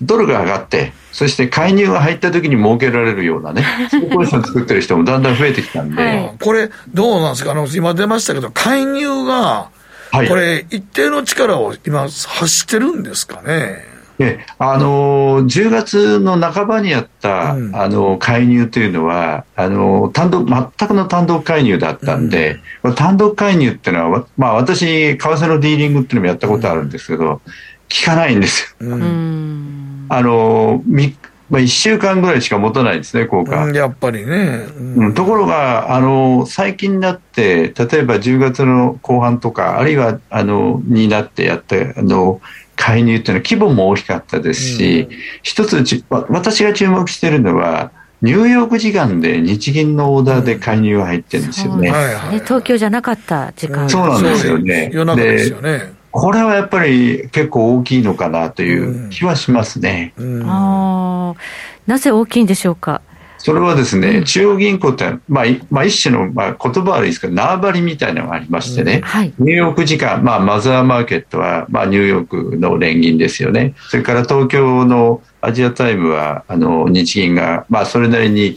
[0.00, 6.00] ドルが上がってそして介入が入った時に儲けられるようなね、そういうポジション作ってる人もだんだん増えてきたんで。
[6.00, 7.50] はい、これ、どうなんですか？
[7.50, 9.70] あの、今出ましたけど、介入が
[10.12, 13.90] はい、これ、一定の力を今、発してるんですかね？
[14.22, 27.42] えあの10月の半ばにやった、うん、あの介入というのはあの単独全くの単独介入だったんで、うん、単独介入っていうのは、まあ、私、為替のディーリングっていうのもやったことあるんですけど、うん、効
[28.04, 28.92] かないんですよ。
[30.10, 30.82] あの
[31.50, 33.68] まあ、1週間ぐらいしか持たないですね、効果。
[33.72, 34.66] やっぱりね。
[34.78, 42.40] うん、ところが、あの、最近になって、例えば10月の後半とか、あるいは、あの、になってやった、あの、
[42.76, 47.90] 介入っていうのは規模も大きかったですし、うん、一つ私が注目しているのは、
[48.22, 51.88] ニューヨーク時間で日銀のオーダーで介入が入ってるんですよね。
[51.88, 54.90] うん、東京じゃなかった時間、そうなんですよね。
[54.92, 55.99] 夜中ですよね。
[56.12, 60.12] これはやっぱり結構大きいのかなという気はしますね。
[60.16, 61.34] うん、あ
[61.86, 63.00] なぜ大きいんでしょうか？
[63.42, 73.74] それはですね、中央銀行って、まあ、まあ、一種の、まあ、言葉悪いですけど、縄張りみたいなのがありましてね、うんはい、ニューヨーク時間、まあ、マザーマーケットは、まあ、ニューヨークの連銀ですよね。
[73.88, 78.56] それから東京のアジアタイムは、あの、日銀が、まあ、それなりに、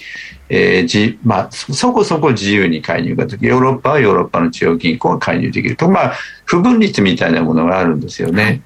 [0.50, 3.50] えーじまあ、そこそこ自由に介入ができる。
[3.50, 5.89] ヨーロッパはヨーロッパの中央銀行が介入できると。
[5.89, 6.13] まあ、
[6.46, 8.62] 不分立みたいなものがあるんですよね。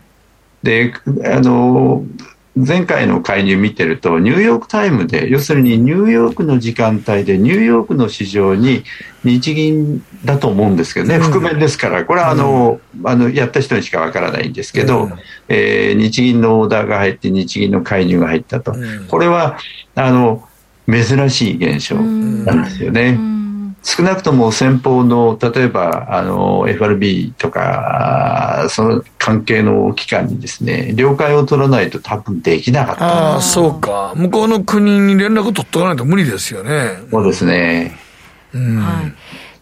[0.63, 0.93] で、
[1.25, 2.03] あの、
[2.65, 8.83] 前回の介入見てると、ニューヨークタイムで、要するにニューヨークの時間帯で、ニューヨークの市場に
[9.23, 15.09] 日銀だと思うんですけどね、覆面ですから、これはあの、あのやった人にしかわからないんですけど、
[15.49, 18.73] えー、日銀のオーダーが入って、日銀の介入が入ったと、
[19.09, 19.57] これは
[19.93, 20.47] あの
[20.89, 23.36] 珍しい現象なんですよね。
[23.83, 33.05] 少なくとも先方の例えばあの FRB とかその関係の機関にですね了解を取らないと多分できなかった。
[33.05, 34.13] ああそうか。
[34.15, 36.97] 向こうの国に連絡取っとかないと無理ですよね。
[37.11, 37.97] そうですね。
[38.53, 39.13] うん、はい。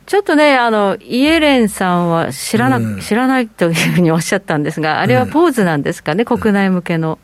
[0.06, 7.17] ちょっとね、あの、イエレンさんは知らな、うん、知らないというふうにおっしゃったんですが、あれはポーズなんですかね、うん、国内向けの。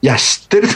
[0.00, 0.72] いや、知ってる知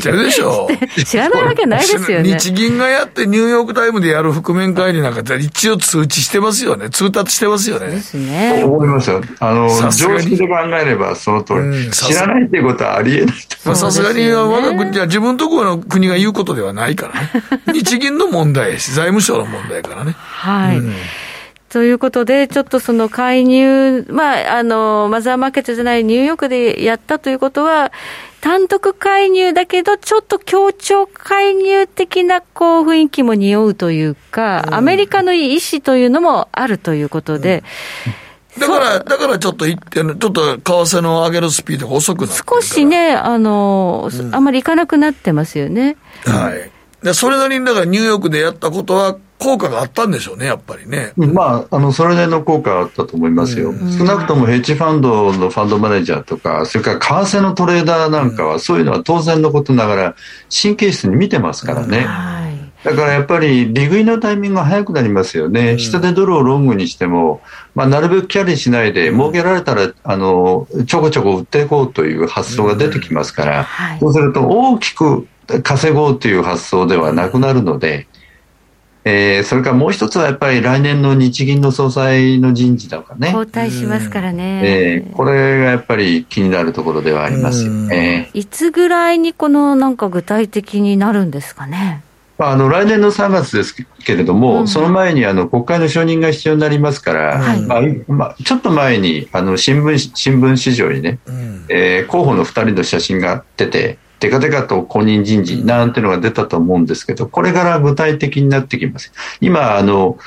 [0.00, 0.68] ってるでしょ。
[1.06, 2.38] 知らないわけないですよね。
[2.38, 6.90] 日銀がやってニューヨークタイムでやる覆面会議なんか一応通知してますよね。
[6.90, 7.86] 通達してますよね。
[7.86, 8.62] ですね。
[8.64, 9.22] 思いますよ。
[9.40, 11.60] あの、常識で考えればその通り。
[11.60, 17.30] うん、知らないっていうことはありえないまあさすがに我が国は自分ところの国が言うことではないからね。
[17.72, 20.12] 日銀の問題し、財務省の問題からね。
[20.12, 20.78] はい。
[20.78, 20.92] うん
[21.68, 27.92] ということで、ちょっとその介入、まあ、あの、マザーマーケットじゃないニューヨークでやったということは、
[28.40, 37.64] 単独介入だけど、ちょっと協調介入的なこう雰囲気も匂うというか、うん、アメリカの意思というのもあるということで、
[38.56, 45.96] うん、だから、だからちょっと言って、ちょっと為替の上げるスピードが遅くなって少しね、あの、うん、あんまりいかなくなってますよね。
[46.24, 46.70] はい。
[47.02, 51.12] でそれなりにだからニューヨークでやったことは、効果があったんでしょうね、やっぱりね。
[51.16, 53.70] まあ、あの、それなりの効果があったと思いますよ。
[53.70, 60.14] うん、少なくともヘッジファンドのファンドマネージャーとか、それから為替のトレーダーなんかは、そういうのは当然のことながら、
[60.50, 62.06] 神経質に見てますからね。
[62.84, 67.40] だからやっぱり利食いのタイミングが早くなりますよね、下でドルをロングにしても、
[67.74, 73.66] まあ、なるべくキャリーしないで、儲けられたらあのちょこちょこ売っていこうという発想が出てきますから、
[73.98, 75.26] そうすると大きく
[75.64, 78.06] 稼ごうという発想ではなくなるので、
[79.10, 83.28] えー、それからもう一つはやっぱり来年の日銀の総裁の人事とかね。
[83.28, 84.60] 交代しますからね。
[84.62, 88.30] えー、これがやっぱり気になるところではありますよね。
[88.34, 92.02] いつぐらいにこのなんか具体的になるんですかね？
[92.36, 97.80] あの来年の3月ですけれども、うん、その前にあの国会の承認が必要になりますから、はい、まあ
[98.12, 109.12] まあ、ちょっと前にあの新聞新聞市場にね、うん、えー、候補の2人の写真が出て、テカテカと公認人事なんてのが出たと思うんですけど、これから具体的になってきます。
[109.40, 110.18] 今、あの、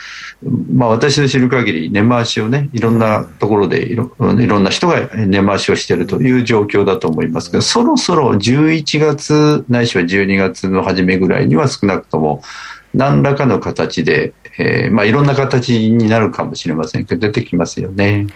[0.74, 12.42] まあ私の知る限り根回しをね、いろんなところでいろいろんな人が根回しをしているという状況だと思いますけど、そろそろ11月ないしは12月の初めぐらいには少なくとも
[12.94, 18.28] 何らかの形で、えー、まあいろんな形になるかもしれませんけど、出てきますよね。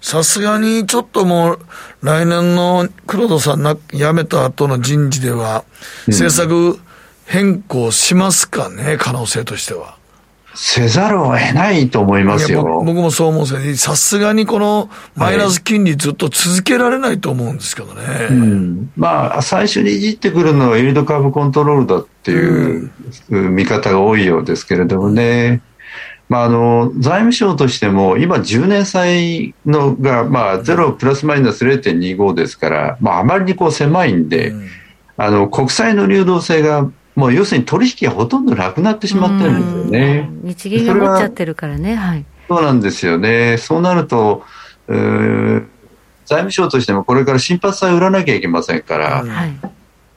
[0.00, 1.58] さすがにちょっともう、
[2.02, 5.64] 来年の黒田さんな辞めた後の人事では、
[6.06, 6.78] 政策
[7.26, 9.98] 変更しますかね、可能性としては。
[10.60, 12.64] せざるを得ないと思いますよ。
[12.84, 13.76] 僕もそう思うんですよ。
[13.76, 18.02] さすがにこのマイナス金利ずっと続けられないと思うんですけどね。
[18.02, 22.90] はいうん、まあ、最初にいじってくるのはイールドカーブコントロールだっていう
[23.30, 25.60] 見方が多いようですけれどもね。
[26.28, 34.68] まあ、あの財務省としても今、10年債のが、まあ、ゼロプラスマイナス0.25ですから、まあ、あまりにこう狭いんで、うん、
[35.16, 40.30] あの国債の流動性がもう要するに取引がほとんどなくなってしまってるんですよね。
[40.42, 43.56] 日銀が持っちゃってるからね、はい、そうなんですよね。
[43.58, 44.44] そうなると、
[44.86, 45.66] えー、
[46.26, 49.58] 財務省としてもこれから新発債売らなきゃいけませんから、はい、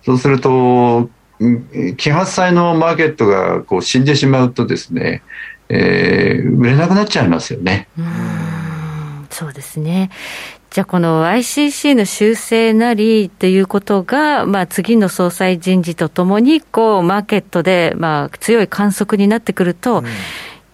[0.04, 5.24] そうすると、揮発債のマーケットがこう死んでしまうとですね、
[5.74, 7.88] えー、売れなくなっちゃいますよね。
[7.98, 10.12] うんそうですね。
[10.70, 20.06] じゃあ、この ICC の修正なりということが、まあ、次の総裁人事とともに、こう、マーケットで、まあ、強い観測になってくると、うん、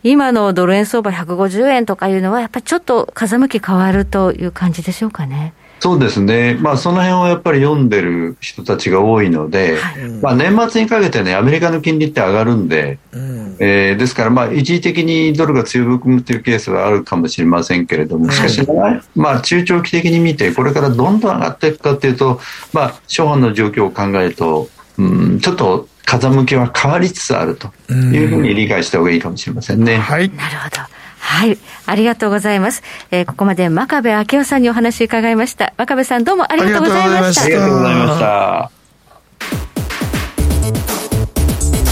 [0.04, 5.54] 今のドル円相場150円とかいうのは、やっぱりちょっと風向き変わるという感じでしょうかね。
[5.80, 22.40] そうですね、まあ、その辺をやっぱり読んでる人たちが多いので、はい、まあ、年末にかけてね、アメリカの金利って上がるんで、うん、えー、ですから、まあ、一時的にドルが強含むというケースはあるかもしれませんけれども、しかし、はい、まあ、中長期的に見て、これからどんどん上がっていくかというと、
[22.73, 29.98] まあ、初版の状況を考えると、うん、ちょっと風向きは変わりつつあるというふうに理解した方がいいかもしれませんね。
[29.98, 30.30] はい。
[30.30, 30.98] なるほど。
[31.28, 31.58] はい。
[31.86, 32.82] ありがとうございます。
[33.12, 35.73] えー、ここまで真壁昭夫さんにお話伺いました。
[35.78, 37.44] 真壁さんどうもありがとうございました。
[37.44, 38.71] ありがとうございました。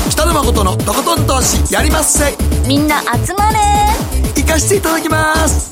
[0.10, 2.34] 北野誠のとことん投資やりまっせ。
[2.66, 3.60] みんな集まれ
[4.42, 5.70] 行かしていただきます。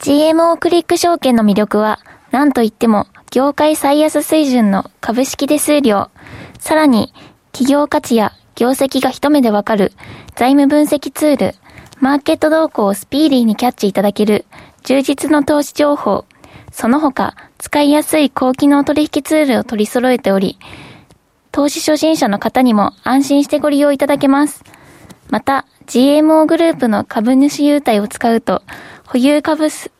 [0.00, 2.00] GMO クリック証券の魅力は、
[2.32, 6.10] 何といっても、業界最安水準の株式手数料、
[6.58, 7.14] さらに、
[7.52, 9.92] 企業価値や業績が一目でわかる
[10.36, 11.54] 財務分析ツール、
[12.00, 14.44] マーケット動向をスピーディーにキャッチいただける
[14.84, 16.24] 充実の投資情報、
[16.70, 20.58] その他、使いやすい高機能取引ツールを取り揃えており、
[21.52, 24.64] 投資初心者の方にも安心してご利用いただけます。
[25.30, 28.62] また、GMO グループの株主優待を使うと、
[29.06, 29.92] 保有株数、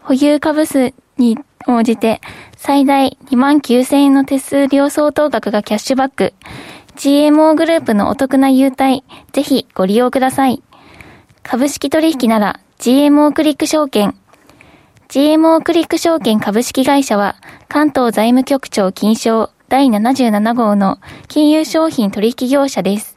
[0.00, 2.20] 保有株数に応じて、
[2.56, 6.34] 最大2万9000円の手数料相当額がキャッシュバック。
[6.98, 10.64] GMO グループのお得な優待、ぜひご利用ください。
[11.44, 14.16] 株式取引なら GMO クリック証券。
[15.08, 17.36] GMO クリック証券株式会社は
[17.68, 23.16] 関東財務局長金賞第77号の金融商品取引業者です。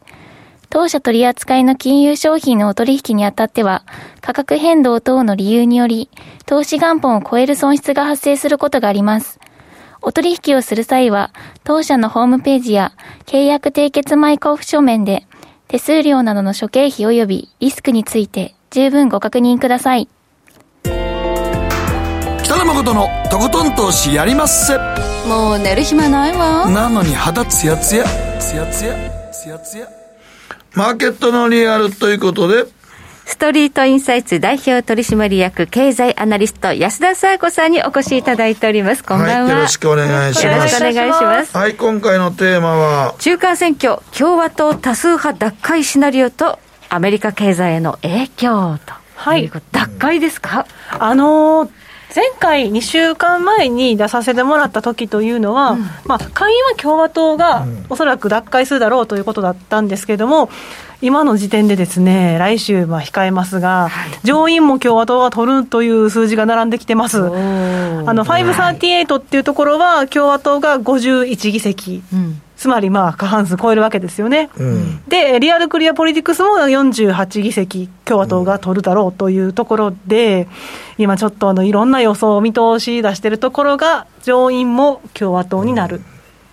[0.69, 3.81] 当社取扱いの金融商品のお取引にあたっては、
[4.21, 6.11] 価格変動等の理由により、
[6.45, 9.39] 投資元本を超える損失が発生することがあります。
[10.01, 11.31] お取引をする際は、
[11.63, 12.93] 当社のホームページや
[13.25, 15.27] 契約締結前交付書面で、
[15.67, 20.09] 手数料などの諸経費及びリスクについて十分ご確認ください。
[22.43, 24.77] 北野誠のとことん投資やりまっせ。
[25.27, 26.69] もう寝る暇ないわ。
[26.69, 28.03] なのに肌ツヤツヤ、
[28.39, 28.95] ツヤツヤ、
[29.31, 29.87] ツヤツヤ。
[30.73, 32.65] マーケットのリアルということで、
[33.25, 39.03] ストリートインサイツ代表取締役経済アナリスト安田沙子さんにお越しいただいております。
[39.03, 39.33] こんばんは。
[39.43, 40.55] はい、よろしくお願いします。
[40.57, 41.57] よろしくお願いします。
[41.57, 46.59] はい、今回のテーマは、中間選挙、共和党多数派奪回シナリオと
[46.89, 48.93] アメリカ経済への影響と。
[49.15, 49.47] はい。
[49.47, 49.61] 奪
[49.97, 50.65] 回ですか？
[50.91, 51.69] あのー
[52.13, 60.49] 前回2週間前に出させてもらった時というのは、うん、まあ、下院は共和党がおそらく奪回するだろうということだったんですけれども、
[61.01, 67.17] 今の時点でですね、来週まあ控えますが、はい、上院も共和党が取るという数字が並んできてます。
[67.17, 72.03] あの、538っていうところは共和党が51議席。
[72.13, 72.41] うん。
[72.61, 80.47] つまりまあ過半数超えるわけですよね、うん、で、リアルクリアポリティクスも48議席、共和党が取るだろうというところで、
[80.99, 86.01] 今ちょっとあのいろんな予想を見通し出しているところが、上院も共和党になる。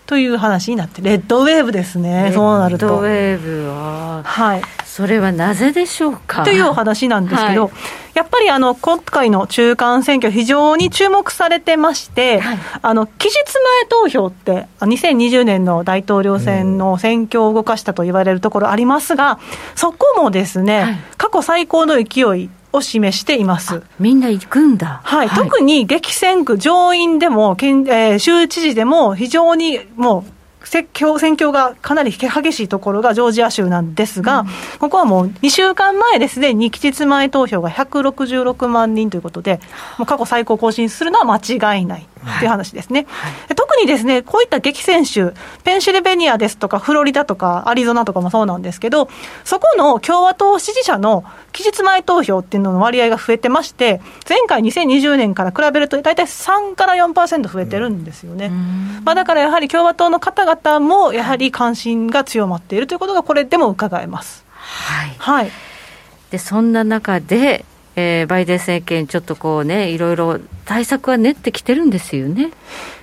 [0.09, 2.86] という話になって、レッドウェーブですね、そうなると。
[2.86, 6.44] レッドウェーブは、はい、それはなぜでしょうか？
[6.44, 7.72] というお話なんですけど、はい、
[8.14, 19.38] やっぱりあの今回の中間選挙、非常に注目されてまして、はい、あの期日前投票って、2020年の大統領選の選挙を動かしたと言われるところありますが、
[19.74, 23.82] そこもですね、はい、過去最高の勢いを示しています。
[23.98, 34.46] みんな行くんだ、はい、はい、特に激戦区、上院でも、県えー、州知事でも、非常にもう、選挙選挙がかなり激しいところがジョージア州なんですが、うん、
[34.80, 39.60] ここはもう2週間前ですでに期日前投票が166万人ということで、
[39.98, 42.06] もう過去最高更新するのは間違いない
[42.38, 43.06] という話ですね。
[43.08, 45.32] はいはい、特にですね、こういった激戦州、
[45.64, 49.08] ペンシルベニアですとか、フロリダとか、アリゾナとかもそうなんですけど、
[49.44, 58.50] そこの共和党支持者の期日前投票っていうのの割合が増えてまして、前回2020年から比べると大体3から4%増えてるんですよね。
[59.04, 64.44] まあ、だからやはり共和党の方々もやはり関心が強まっているということがこれでも伺えます。
[64.58, 65.14] はい。
[65.18, 65.50] はい。
[66.30, 67.64] で、そんな中で、
[67.99, 72.51] えー、バイデン政権、ちょっとこうね、いろいろ対策は練ってきてるんですよね。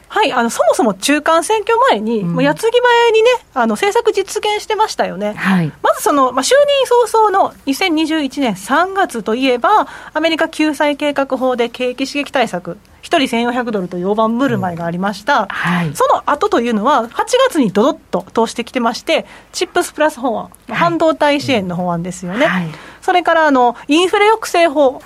[0.07, 15.47] はい、あのそもそも中間選挙前に、うん、もう矢継ぎ早にね、あの政策実現してましたよね、はい、まずその、まあ、就任早々の2021年3月といえば、アメリカ救済計画法で景気刺激対策、1人1400ドルという大盤振る舞いがありました、うん。
[15.49, 17.09] はい、その後というのは、8
[17.49, 17.97] 月にどどっ
[18.31, 22.45] と通してきてまして、チップスプラス法案、半導体支援の法案ですよね。
[22.45, 22.69] はい
[23.05, 25.01] それからあのインフレ抑制法、はい、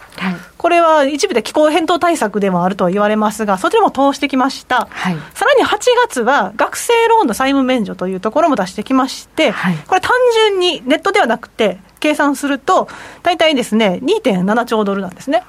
[0.58, 5.78] これは一部で気候変動対策でもあると言われますが、そちらも通してきました、はい、さらに8
[6.08, 12.88] 月は学生ローンの債務免除というところも出してきまして、はい、これ、単純にネットではなくて、計算すると、
[13.22, 15.44] 大体ですね、2.7兆ドルなんですね。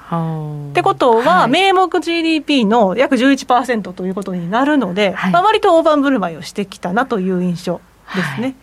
[0.71, 5.31] ってことは、はい、名目 GDP の約11%ということになるので、はい。
[5.31, 7.79] まあ、割と大盤振る舞いをしてきたなという印象
[8.13, 8.55] ですね。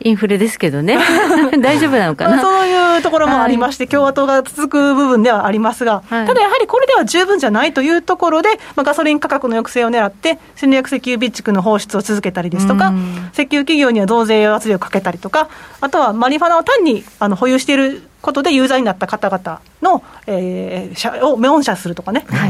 [0.00, 0.98] インフレですけどね、
[1.62, 2.40] 大丈夫なのかな？
[2.40, 12.92] そういういうところもありまして、共和党が続く部分ではありますが、ただやはりこれでは十分じゃないというところで、まあ、ガソリン価格の抑制を狙って、戦略石油備蓄の放出を続けたりですとか、
[13.32, 15.48] 石油企業には増税圧力をかけたりとか、
[15.80, 22.48] あとはマリファナを単にあの保有していることで有罪になった方々の、えー、社を無音射するとかね、は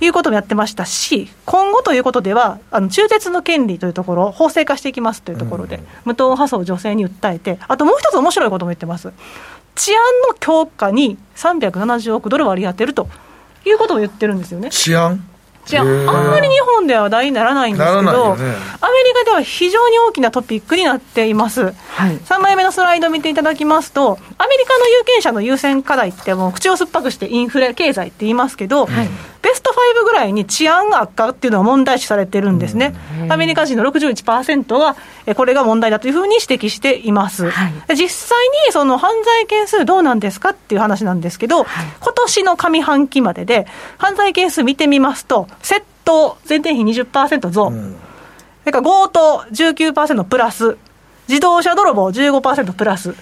[0.00, 9.12] い、いうこともやってましたし、今後ということでは、あの中絶の権利というところを法制化していきますというところで、無党派層を女性に訴えて、あともう一つ面白いことも言ってます。
[9.74, 9.98] 治安
[10.28, 13.08] の強化に370億ドル割り当てると
[13.66, 14.70] いうことを言ってるんですよね。
[14.70, 15.24] 治安？
[15.66, 18.54] じゃあ、あんまり日本では話題にならないんですけど、ね、アメリ
[19.14, 21.72] カでは非常に大きなトピックになっています、はい、
[22.18, 29.08] 3枚目のスライドを見ていただきますと、アメリカの有権者の優先課題って、もう口を酸っぱくしてインフレ経済って言いますけど、はい、
[29.42, 32.94] ベスト5ぐらいに治安悪化っていうのは問題視されてるんですね、
[33.28, 34.96] アメリカ人の61%は、
[35.34, 43.66] これが問題だというふうに指摘しています、はい、実際にその犯罪件数どうなんですかっていう話なんですけど、はい、今年の上半期までで、
[43.98, 47.96] 犯罪件数見てみますと、窃盗、前年比20%増、うん、
[48.62, 50.76] それから強盗19%プラス、
[51.28, 53.14] 自動車泥棒15%プラス。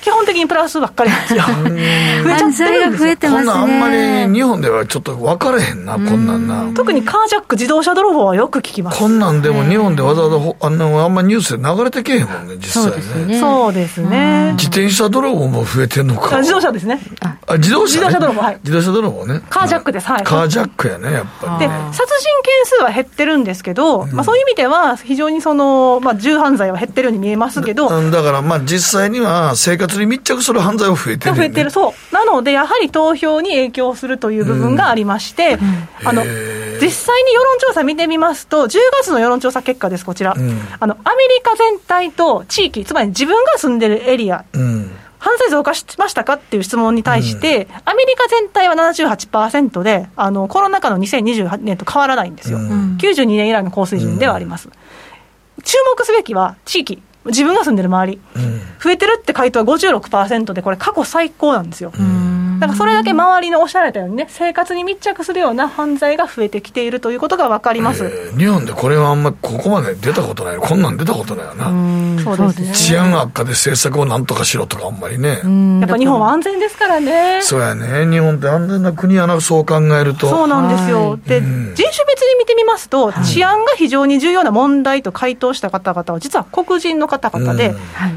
[0.00, 1.42] 基本的にプラスばっかりなんですよ。
[2.24, 3.30] 増えちゃってるんですよ。
[3.32, 6.66] こんなんあんまり日本ではちょっと分からへんな、こんなんな。
[6.74, 8.98] 特にカージャック、自動車泥棒はよく聞きます。
[8.98, 13.38] こんなんでも日本でわざわざあのあんまニュースで流れてけへんもんね、実際ね。
[13.40, 14.52] そうですね。
[14.56, 16.38] 自転車泥棒も増えてんのか。
[16.38, 17.00] 自動車ですね。
[17.20, 18.58] あ、自動車、自動車泥棒、はい。
[18.64, 19.40] 自動車泥棒ね。
[19.50, 20.24] カージャックです、はい。
[20.24, 21.66] カージャックやね、やっぱり。
[21.66, 22.06] で、殺人
[22.42, 27.88] 件数は減ってるんですけど、まあそういう意味では、非常にその、まあ銃犯罪は減ってるように見えますけど。
[28.10, 32.14] だからまあ実際には生活に密着する犯罪は増えてる、ね、増えてる、そう。
[32.14, 35.54] なので、やはり投票に影響するという部分がありまして、
[36.02, 36.22] うん、あの、
[36.80, 40.34] 実際に世論調査見てみますと、10月の世論調査結果です、こちら。
[40.36, 44.90] うん、あの、アメリカ全体と地域、つまり自分が住んでるエリア、うん。
[45.20, 54.68] 犯罪増加しましたかっていう質問に対して、うん、アメリカ全体は78%で、あのコロナ禍の2028年と変わらないんですよ、うん、92年以来の高水準ではあります。
[54.68, 61.92] うん、注目すべきは地域、自分が住んでる周り、うん、増えてるって回答は56%で、これ、過去最高なんですよ。
[62.60, 80.28] だからそれだけ周りのおっしゃられたようにね、生活に密着するような犯罪が増えてきているということが分かります、えー、日本でこれはあんまここまで出たことない、こんなん出たことないよな、そうですね、治安悪化で政策をなんとかしろとか、あんまりね、やっぱ日本は安全ですからね、そうやね、日本って安全な国やな、そう考えると。
[80.28, 87.74] そうなんですよ、で、人種別に見てみますと、治安が非常に重要な問題と回答した方々は、実は黒人の方々で、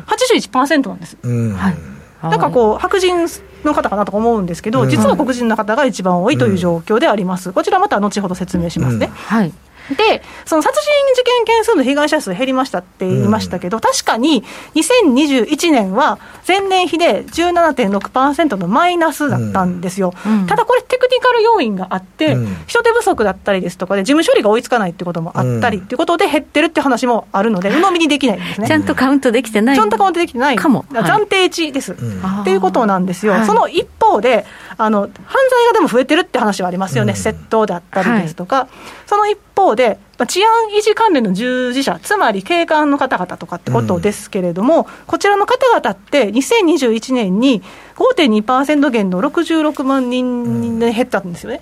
[0.07, 1.17] 81%なんです。
[1.23, 1.93] はい
[2.29, 3.27] なんかこう、白人
[3.63, 7.51] の方かなと思うんですけど、実は黒人の方が一番多いという状況であります。
[7.51, 9.11] こちらまた後ほど説明しますね。
[9.13, 9.53] はい
[9.89, 14.43] で、その殺人事件件数の被害者数減りましたって言いましたけど、うん、確かに
[14.75, 28.67] 2021年は前年比で17.6%のマイナスだったんですよ、うん、ただこれ、テクニカル要因があって、うん、人手不足だったりですとかで、事務処理が追いつかないってこともあったりっていうことで、減ってるって話もあるので、鵜呑みにできないんですね。
[28.67, 30.55] ちゃんとカウントできてないちゃんとカウントできてない。
[30.55, 30.85] かも。
[30.91, 31.93] 暫定値です。
[31.93, 31.95] っ
[32.43, 33.43] ていうことなんですよ。
[33.45, 34.45] その一方で、
[34.77, 37.13] あの、犯罪がでも増えてるって話はありますよね。
[37.13, 38.55] 窃盗だったりですとか。
[38.55, 38.67] はい、
[39.05, 47.61] その一方で、治安維持関連の従事者、つまり警官の方々とかってことですけれども、うん、こちらの方々って、2021年に
[47.95, 51.61] 5.2%減の66万人に減ったんですよね。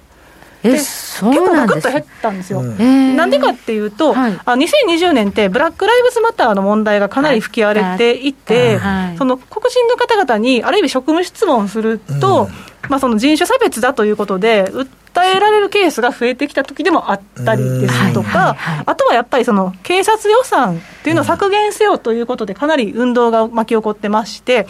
[0.63, 2.61] えそう結構ガクッと減ったんですよ。
[2.61, 18.55] なんでかっていうと、はい、あ2020年ってブラック・ライブズ・マターの問題がかなり吹き荒れていて、はい、その黒人の方々にある意味職務質問すると、うんまあ、その人種差別だということで、訴えられるケースが増えてきた時でもあったりですとか、
[18.85, 24.67] あとはやっぱりその警察予算っていうのを削減せよということで、かなり運動が巻き起こってまして、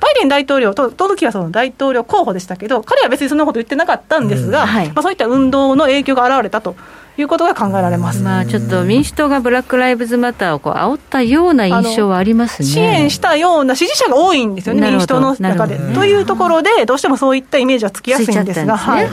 [0.00, 6.76] バイデン大統領と、時はその大統領候補でしたけど、彼は別にそんなこと言ってなかったんですが、まあ、そういった運動の影響が現れたと。
[7.16, 12.68] いうことが考えられます、まあ、ちょっと民主党がブラック・ライブズ・マターをこう煽ったような印象はありますね。
[12.68, 15.78] 支援したような支持者が多いんですよね、民主党の中で。
[15.94, 18.76] というところで、どうしてもそういったイメージはつきやすいんですが。
[18.76, 19.06] はい。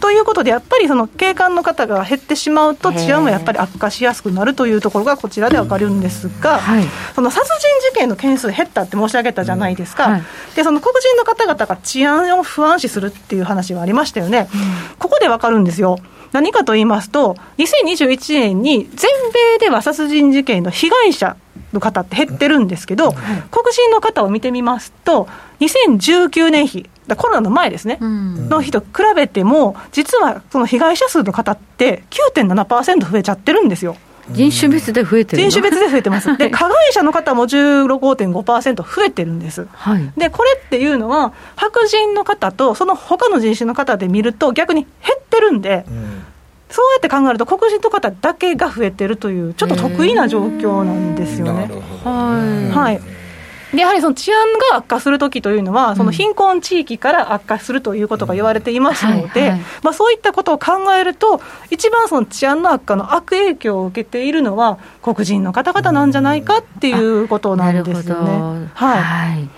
[0.00, 6.84] ということで、やっぱりその警官の方が減ってしまうと、治安もやっぱり悪化しやすくなるというところがこちらで分かるんですが、はい、
[7.14, 10.22] その殺人事件の件数減ったって申し上げたじゃないですか、はい、
[10.54, 14.56] でその黒人の方々が治安を不安視するっていう話はありましたよね、う
[14.94, 15.98] ん、ここで分かるんですよ。
[16.32, 21.36] 何かと言いますと、2021年に全米では殺人事件の被害者
[21.72, 23.12] の方って減ってるんですけど、
[23.50, 25.28] 黒人の方を見てみますと、
[25.60, 32.04] 2019年比、コロナの前ですね、の日と比べても、実はその被害者数の方って
[32.34, 33.96] 9.7%増えちゃってるんですよ。
[34.30, 36.36] 人種別で増えてる人種別で増えてます。
[36.36, 39.66] で、加害者の方も15.5%増えてるんです。
[39.72, 46.21] はい、で、これっていうのは、白人の方とその他の人種の方で見ると逆に減ってるんで、うん
[46.72, 51.70] そうやって考えると、黒人の方だけが増えてるという、ちょっと得意な状況なんですよね。
[52.04, 52.92] は
[53.74, 54.38] い、やはりその治安
[54.70, 68.68] が悪化するときというのは、その貧困地域から悪化するということが言われていますので、まあ、そういったことを考えると、一番その治安の悪化の悪影響を受けているのは、黒人の方々なんじゃないかっていうことなんですよね。
[68.74, 69.48] はい、はい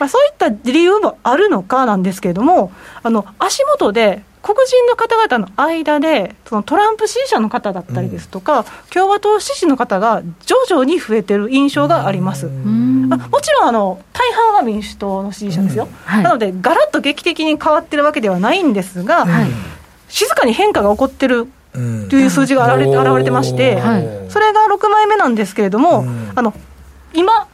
[0.00, 2.72] まあ、そういった理由もあるのかなんですけれども、
[3.02, 12.46] あの足元で黒人の方々の間で、そのトランプ支持者の方だったりですとか、うん、共和党支持の方が徐々に増えてる印象があります。
[12.46, 19.50] あもちろんあの、大半は民主党の支持者ですよ、うんはい、なので、がらっと劇的に変わってるわけではないんですが、はい、
[20.08, 23.78] 静かに変化が起こってるという数字が現れ,、現れてまして、
[24.30, 26.54] それが6枚目なんですけれども、あの
[27.12, 27.46] 今、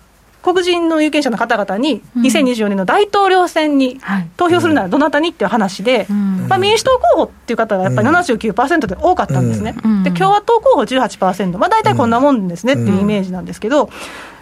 [0.46, 4.00] 黒人の有権者の方々に、2024年の大統領選に
[4.36, 6.06] 投票するならどなたにっていう話で、
[6.48, 9.74] まあ、民主党候補っていう方がやっぱり79%で多かったんですね、
[10.04, 13.90] で共和党候補18%、まあ、大体こんなもんですねっていうイメージなんですけど、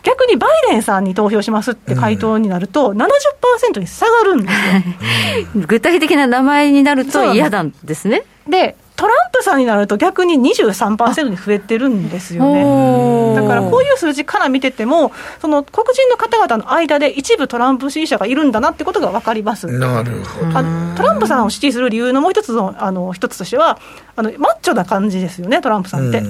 [0.02, 5.66] 逆にバイデンさんに投票しますって回答になると、70%に下がるんですよ。
[5.66, 8.24] 具体的な名前になると嫌なんですね。
[8.46, 13.34] でトランプさんになると逆に23%に増えてるんですよね。
[13.34, 19.66] だからこういう数字から見てても、その黒人の方々の間で一部トランプ支持者がいるんだなってことが分かります。
[19.66, 20.52] なるほど。
[20.96, 23.78] トランプさんを支持する理由のもう一つの、あの、一つとしては、
[24.16, 26.20] あの、マッチョな感じですよね、トランプさんって。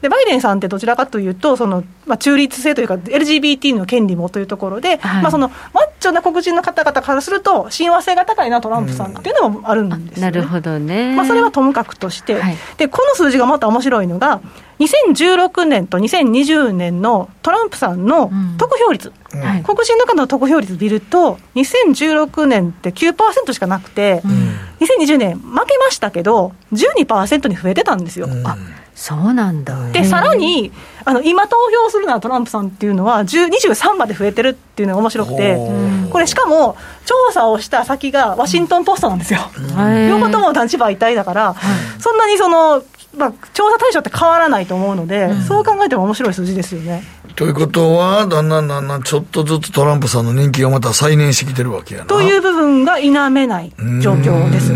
[0.00, 11.14] で、バイデンさんってどちらかというと、その、まあ、中立性というか、LGBT の権利もというところで、はい、まあ、その、マッチョな黒人の方々からすると、親和性が高いな、トランプさんっていうのもあるんですよ、ね、なるほどね。
[11.14, 14.40] まあ、それはともかくとして、はい、で、この数字がまた面白いのが、
[14.78, 24.32] 2016年と2020年のトランプさんの得票率、うん、黒人の方の得票率見ると、2016年って9%しかなくて、うん、
[24.86, 28.26] 2020年負けましたけど、12%に増えてたんですよ。
[28.26, 28.46] うん。
[28.46, 28.56] あ
[28.96, 29.90] そうなんだ。
[29.92, 30.72] でさらに
[31.04, 35.58] あの今投票するのはトランプさんっていうのは23まで増えてるっていうのが面白くて
[36.10, 39.40] これしかも調査をした先がワシントン・ポストなんですよ、
[40.08, 41.54] 両方とも立場一体だから、
[41.98, 42.82] そんなにその
[43.16, 47.02] まあ、調査対象って変わらないと思うので、うん、そう考えても面白い数字ですよね。
[47.34, 52.06] ということは、だんだんだんだんちょっとずつトランプさんの人気がまた再燃してきてるわけやな。
[52.06, 54.72] という部分が否めない状況です。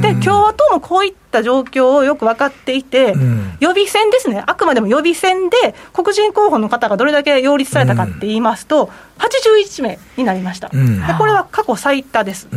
[0.00, 8.90] で、共和党もこういった状況をよく分かっていて、うん、予備選ですね、あくまでも予備選で黒人候補の方がどれだけ擁立されたかって言いますと、うん、
[9.24, 12.48] 81名になりました、うん、でこれは過去最多です。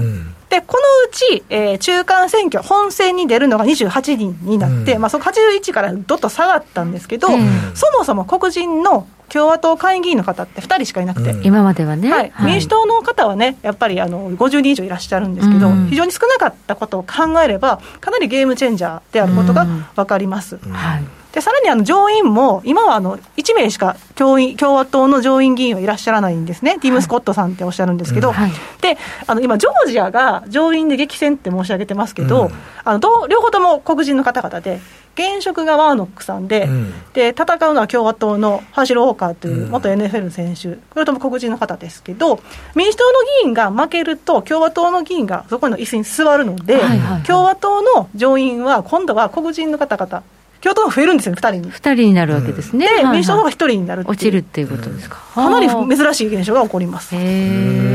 [0.51, 7.29] でこのうち、えー、中間選挙、本選に出るのが28人になって、まあ、その81からどっと下がったんですけど、
[7.73, 20.57] そもそも黒人の共和党会議員の方って2人しかいなくて、今まではね、はい、民主党の方はね、やっぱりあの50人以上いらっしゃるんですけど、非常に少なかったことを考えれば、かなりゲームチェンジャーであることが分かります。
[20.57, 28.51] はいでさらにあの上院も、今はあの1名しか共員共和党の上院議員はいらっしゃらないんですね、ティム・スコットさんっておっしゃるんですけど、はい、
[28.81, 32.51] であの今、ジョージアが上院で激戦って申し上げてますけど、うん、
[32.83, 34.79] あの両方とも黒人の方々で、
[35.15, 42.41] 現職がワーノックさんで、うん、で戦うのは共和党のハーシル・ウォーカーという元 NFL 選手、これとも黒人の方ですけど、
[42.75, 50.23] 民主党の議員が負けると、共和党の議員がそこの椅子に座るので、はいはいはい、共和党の上院は今度は黒人の方々、
[50.61, 51.71] 共和党が増えるんですよ、2人に。
[51.71, 52.87] 2人になるわけですね。
[52.87, 55.17] で、民主党の方が1人になる落ちるっていうことですか。
[55.33, 57.15] かなり珍しい現象が起こります。
[57.15, 57.91] へ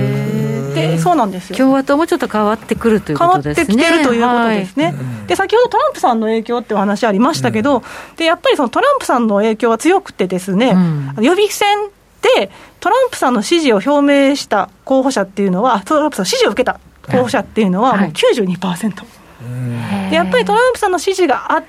[0.76, 3.76] でそうなんですよ共和党もちょっと変わってくるということですね。
[3.76, 4.84] 変わってきてるということですね。
[4.86, 4.94] はい、
[5.26, 7.82] で先ほどトランプさんの影響ってお話ありましたけど、うん、
[8.16, 10.72] でやっぱりそのトランプさんの影響は強くてですね、
[11.16, 11.68] うん、予備選
[12.36, 12.50] で
[12.80, 13.90] トランプさんの支持を表
[14.30, 18.92] 明した候補者っていうのは、トランプさんの支持を受けた候補者っていうのはもう92%。
[19.40, 21.64] はい、でやっぱりトランプさんの支持があっ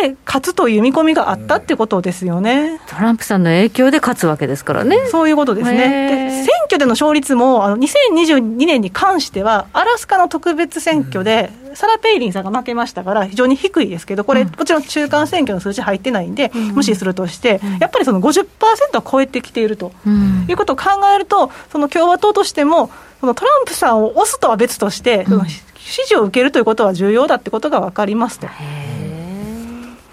[0.00, 2.80] て、勝つという見込みがあったってことですよね。
[2.86, 4.98] トランプさんの影響で勝つわけですからね。
[5.10, 6.30] そういうことですね。
[6.30, 18.46] で選挙での勝率も、あの2022年に関しては、アラスカの特別選挙で、サラ・ペイリンさんが負けましたから、非常に低いですけど、これ、もちろん中間選挙の数字入ってないんで、無視するとして、やっぱりその50%
[18.94, 19.92] は超えてきていると
[20.48, 28.48] いうことを考えると、その共和党としても、そのトランプさんを押すとは別として、その支持を受けるということは重要だってことが分かりますと。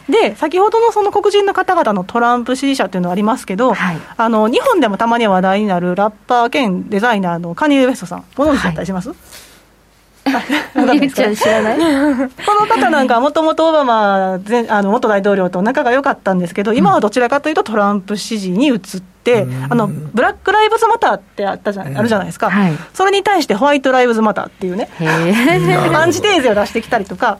[0.09, 9.15] で先ほどのその黒人の方々のトランプ支持者というのはありますけど、はい、あの日本でもたまに話題になるラッパー兼デザイナーのカニエ・ウエストさん、ご存知だったりします、はい。
[10.99, 11.77] みゆちゃん知らない？
[12.45, 18.79] この方なんかもともとオバマ前あの元大統領と仲が良かったんですけど、今はどちらかというとトランプ支持に移っ
[19.23, 27.37] て、あの Black Lives Matter ってあったじゃあるじゃないですか、はい、それに対して White Lives Matter っていうね、アンチテーゼを出してきたりとか、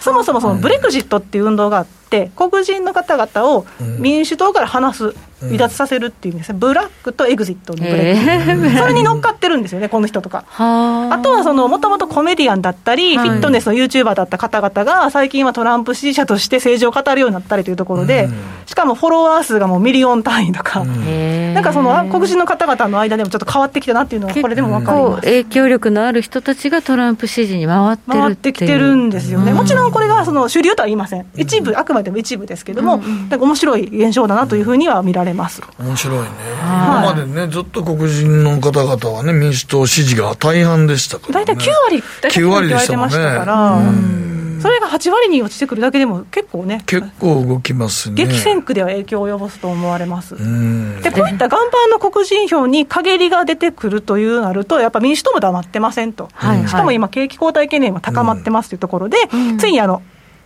[0.00, 2.01] そもそもその Blexit っていう運動があって、
[2.36, 3.66] 黒人の方々を
[3.98, 5.14] 民主党から離す。
[5.48, 10.44] 離脱させるっていうんですね、 black と exit のブレック、それに乗っかってるんですよね、この人とか。
[10.56, 11.18] あ。
[11.22, 18.28] とはもともとコメディアンだったり、フィットネスのユーチューバーだった方々が、最近はトランプ支持者として政治を語るようになったりというところで、
[18.66, 25.22] しかもフォロワー数がもうミリオン単位とか、なんかその黒人の方々の間でもちょっと変わってきたなっていうのは、これでも分かります。
[25.22, 35.62] 影響力のある人たちがトランプ支持に回って回ってきてるんですよね、もちろんこれがその主流とは言いません、一部、あくまでも一部ですけれども、なんか面白い現象だなというふうには見られます。
[35.78, 36.28] 面白いね、
[36.60, 44.32] 今までね、ずっと黒人の方々はね、民主党支持が大半でしたから、ね、大体9割、9割でしたもんね。
[44.62, 48.14] それが8割に落ちてくるだけでも結構ね結構動きますね。
[48.14, 50.36] 激戦区では影響を及ぼすと思われます。
[50.36, 56.58] でこういった岩盤の黒人票に陰りが出てくるというなるとやっぱ民主党も黙ってませんと、はい。
[56.58, 59.16] はい、しかも今景気後退懸念も高まってますというところで、
[59.58, 60.00] ついにあの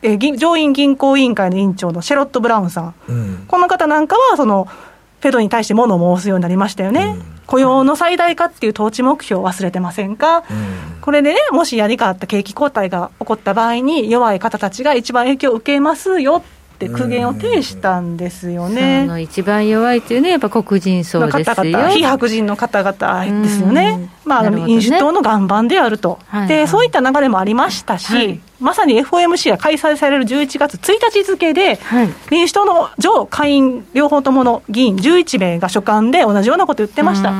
[0.07, 4.69] えー、上院銀行委員会の委員長のシェロット・ブラウンさん、うん、この方なんかはその
[5.21, 10.45] フェドに対して物を申すようになりましたよね、うん、雇用の最大化っていう統治目標を忘れてませんか、うん、
[11.01, 16.43] これでね、もし何かあった景気後退が起こった場合に、弱い方たちが一番影響を受けますよっ
[16.77, 19.09] て苦言を呈したんですよね。
[19.21, 21.45] 一番弱いというね、やっぱ黒人層ですよ。
[21.45, 24.11] 方々、非白人の方々ですよね。
[24.25, 31.79] まあ、ね、民主党の岩盤であると、はいはい、で、そういった流れもありましたし、はい、まさに FOMC が開催される11月1日付で、
[32.31, 37.33] 民主党の上下院両方ともの議員11名が所管で同じようなこと言ってました。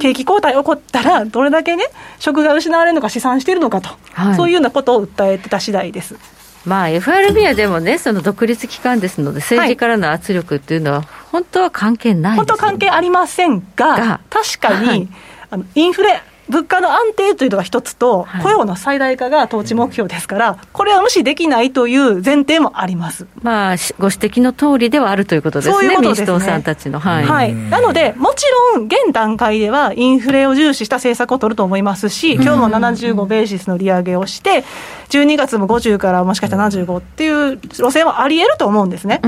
[0.00, 1.84] 景気後退起こったら、どれだけね、
[2.18, 3.90] 職が失われるのか試算しているのかと、
[4.36, 6.37] そういうようなことを訴えてた次第です。
[6.64, 11.02] まあ、FRB はでもね、その独立機関ですので、政治からの圧力っていうのは、
[11.32, 15.08] 本当は関係ない、ね、本当は関係ありませんが、確かに、はい、
[15.50, 26.26] あのインフレ、物価の安定というのが一つと、雇用の最大化が統治目標ですから、これは無視できないという前提もあります、まあ、ご指摘の通りではあるということですね、そういうことですね。
[26.26, 34.64] 民主党さんたちの、はい、はい、なので、もちろん、現段階ではインフレを重視した政策を取ると思いますし、今日も75ベーシスの利上げをして、
[35.10, 39.20] 12月も50からもしかしたら75っていう路線はありえると思うんですね。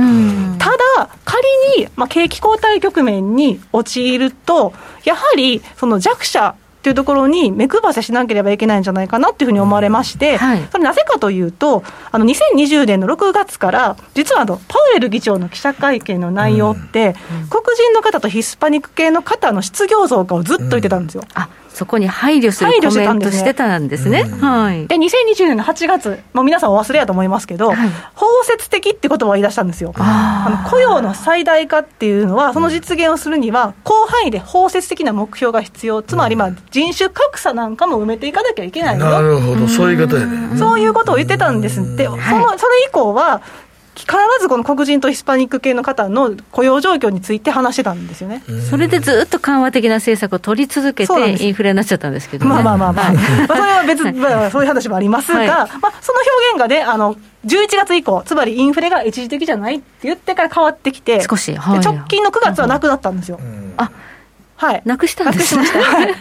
[0.59, 1.43] ただ、仮
[1.79, 4.73] に、まあ、景気後退局面に陥ると、
[5.05, 21.25] やはりその弱者っていうところに目配せしなければいけないんじゃないかなっていうふうに思われまして、はい、それなぜかというと、あの2020年の6月から、実はあのパウエル議長の記者会見の内容って、うん、黒人の方とヒスパニック系の方の失業増加をずっと言ってたんですよ。
[21.37, 24.25] うんそこに配慮するコメントしてたんですね。
[24.25, 24.87] はい。
[24.87, 27.77] で、2020年の8月、もう皆さんお忘れやと思いますけど、はい、
[28.15, 29.93] 包摂的って言葉を言い出したんですよ。
[29.97, 36.03] あの雇用の最大化っていうのは、その実現をするには、広範囲で包摂的な目標が必要。
[36.03, 40.59] つまり、まあ、人種格差なんかも埋めていかなきゃいけないなるほど、そういう言い方やね。
[40.59, 42.07] そういうことを言ってたんですって。
[42.07, 43.43] その、それ以降は、
[43.97, 48.43] 必ずこの黒人とヒスパニック系の方の雇用状況について話してたんですよね。
[48.69, 55.69] それでずっと緩和的な政策を取り続けて、インフレになっちゃったんですけど、ね、まあまあまあまあ、まあ、それは別、まあ、そういう話もありますが、はい、まあ、
[56.01, 56.19] その
[56.53, 57.17] 表現がね、あの
[57.47, 63.41] 11月以降、つまりインフレが一時的じゃないって言ってから変わってきて、少し、はい、直近の9月はなくなったんですよ。
[63.77, 63.91] あ
[64.61, 65.97] はい、なくしたんです、ね、なくしました。
[65.97, 66.15] はい、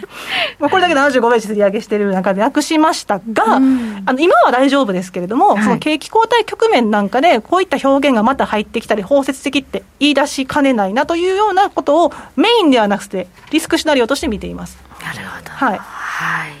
[0.58, 14.78] まあこれだけ75ベース利上げしている中でなくしましたが、あの今は大丈夫ですけれども、はい、その景気後退局面なんかで、こういった表現がまた入ってきたり、包摂的って言い出しかねないなというようなことをメインではなくて、リスクシナリオとして見ています。
[15.02, 15.50] なるほど。
[15.50, 15.78] はい。
[15.78, 16.52] はい。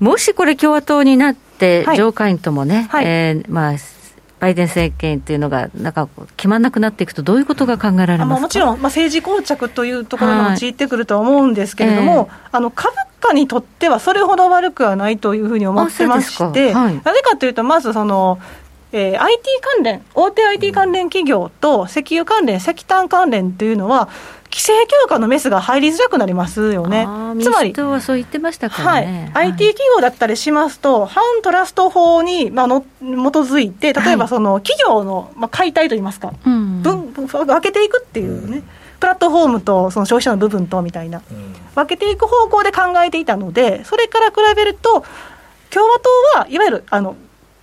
[0.00, 3.74] もしこれ共和党になって、上下院ともね、はい、えー、まあ、
[4.40, 12.30] バイデン政権っていうのが、なんか決まらなくなっていくと、どういうことが考えられますもちろん、まあ、政治膠着というところに陥ってくるとは思うんですけれども、はいえ。
[12.30, 18.38] ー、あの株価にとってはそれほど悪くはないというふうに思ってまして、はい、なぜかというと、まずその、
[18.92, 19.44] えー、IT
[19.76, 24.08] 関連、大手 IT 関連企業と石油関連、石炭関連というのは、
[24.50, 27.06] 規制強化のメスが入りづらくなりますよね。
[27.40, 38.62] つまり、はそう言ってましたからね、はい、IT 企業だったりしますと、反トラスト法に、まあ、の基づいて、例えばその企業の、まあ、解体といいますか、うん、分分けていくっていうね。
[38.98, 41.22] プラットフォームとその消費者の部分とみたいな、
[41.74, 45.04] 分けていく方向で考えていたので、それから比べると、
[45.70, 46.00] 共和
[46.34, 47.16] 党はいわゆるあの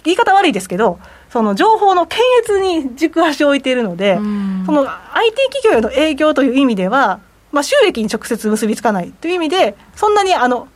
[0.03, 0.99] 言い方悪いですけど、
[1.29, 4.21] その情報の検閲に軸足を置いているので、そ
[4.71, 4.81] の
[5.13, 7.19] IT 企業への営業という意味では、
[7.51, 10.67] まあ、収益に直接結びつかないという意味で、そんなにあの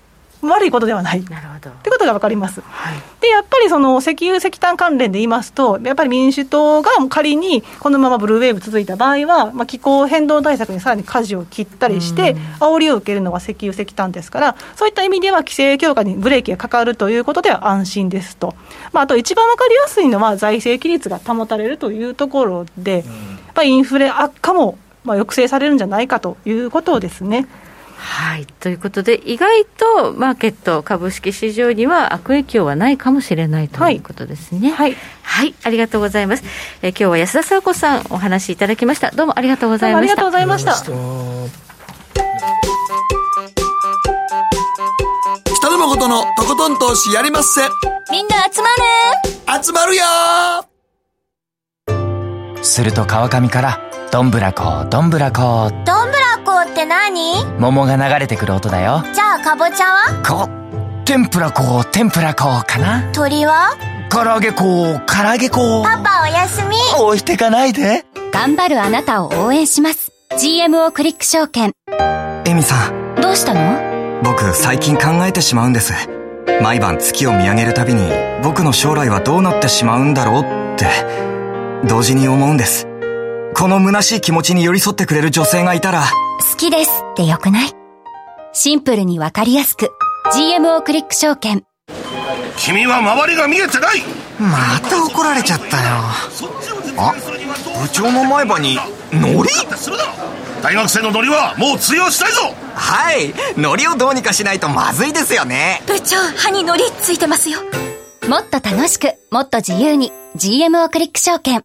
[0.41, 1.23] 悪いことではない。
[1.25, 1.69] なるほど。
[1.69, 2.61] ってことが分かります。
[2.61, 18.55] はい、で、やっぱりその石油石炭関連で言いますと、やっぱり民主党が仮にこのままブルーウェーブ続いた場合は、まあ、気候変動対策にさらに舵を切ったりして、煽りを受けるのが石油石炭ですから、そういった意味では規制強化にブレーキがかかるということでは安心ですと。
[18.93, 23.03] まあ、あと一番分かりやすいのは財政規律が保たれるというところで、やっ
[23.53, 27.47] ぱりインフレ悪化もまあ抑制されるんじゃないかということですね。
[28.03, 34.71] はい、ということで、意外とマーケット、株式市場には悪影響はないかもしれないということですね。
[34.71, 36.43] はい、はい、ありがとうございます。
[36.81, 39.11] え今日は安田沙子さん、お話しいただきました。
[39.11, 40.13] どうもありがとうございました。
[40.13, 40.73] ありがとうございました。
[45.55, 47.61] 北野誠のとことん投資やりまっせ。
[48.11, 48.67] みんな集ま
[49.55, 50.03] る集まるよ
[52.63, 55.71] すると川上から、どんぶらこ、どんぶらこ。
[55.85, 56.31] どんぶら
[56.69, 57.45] って何？
[57.59, 59.03] 桃が流れてくる音だよ。
[59.13, 60.23] じゃあかぼちゃは？
[60.23, 60.49] こ
[61.05, 63.09] 天ぷら粉天ぷら粉かな？
[63.13, 63.77] 鳥は？
[64.09, 66.75] 唐揚げ粉唐揚げ粉パパおやすみ。
[67.01, 68.05] 置いてかないで。
[68.31, 70.11] 頑張るあなたを応援します。
[70.37, 71.71] GMO クリック証券。
[72.45, 73.15] エミさん。
[73.21, 74.21] どうしたの？
[74.23, 75.93] 僕最近考えてしまうんです。
[76.61, 78.11] 毎晩月を見上げるたびに
[78.43, 80.85] 僕の将来はどうなってしまうんだろうって
[81.87, 82.87] 同時に思うんです
[83.55, 86.03] この虚しい気持ちに寄り添ってくれる女性がいたら
[86.51, 87.71] 好きですってよくない？
[88.53, 89.91] シンプルにわかりやすく
[90.33, 91.63] GMO クリック証券。
[92.57, 94.01] 君は周りが見えてない！
[94.39, 95.83] また怒られちゃったよ。
[96.97, 97.13] あ
[97.81, 98.77] 部長の前歯に
[99.13, 99.49] ノリ
[100.61, 102.53] 大学生のノリはもう通用したいぞ！
[102.73, 105.81] はいノリをどうにかしないとまずいですよね。
[105.87, 107.59] 部長歯にノリついてますよ。
[108.27, 111.63] もっと楽しくもっと自由に GMO クリック証券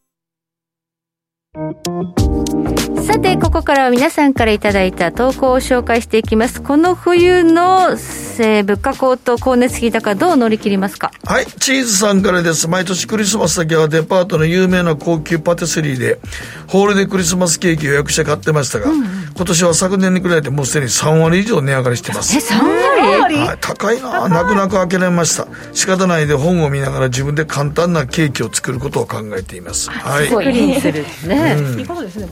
[3.02, 6.60] さて、ここからは皆さんからいただいた投稿を紹介していきます。
[6.60, 11.12] この冬の、えー、物価高騰、光熱費高、どう乗り切りますか？
[11.24, 12.68] はい、チーズさんからです。
[12.68, 16.18] 毎年クリスマスだけはデパートの有名な高級パティスリーで、
[16.66, 19.04] ホールでクリスマスケーキ予約して買ってましたが、うん、
[19.36, 22.36] 今年は昨年に比べてもうすでに3割以上値上がりしてます。
[22.36, 25.46] え、3割、はい、高いな泣く泣く開けられました。
[25.74, 29.90] 仕方ないで本を見ながら自分で簡単なケーキを作ることを考えています。
[29.90, 30.28] はい。
[30.28, 31.56] 作りにするね。
[31.78, 32.28] いいことですね。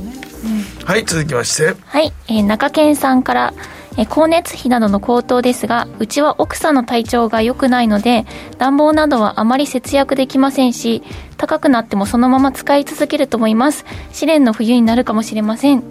[0.84, 1.74] はい、続きまして。
[1.84, 3.54] はい、えー、中堅さんから、
[3.98, 8.24] えー、光熱費などの高騰ですが、うちは奥さんの体調が良くないので、
[8.56, 11.02] 暖房などはあまり節約できませんし、
[11.36, 13.84] 高くなってもそのまま使い続けると思います。
[14.10, 15.82] 試練の冬になるかもしれません。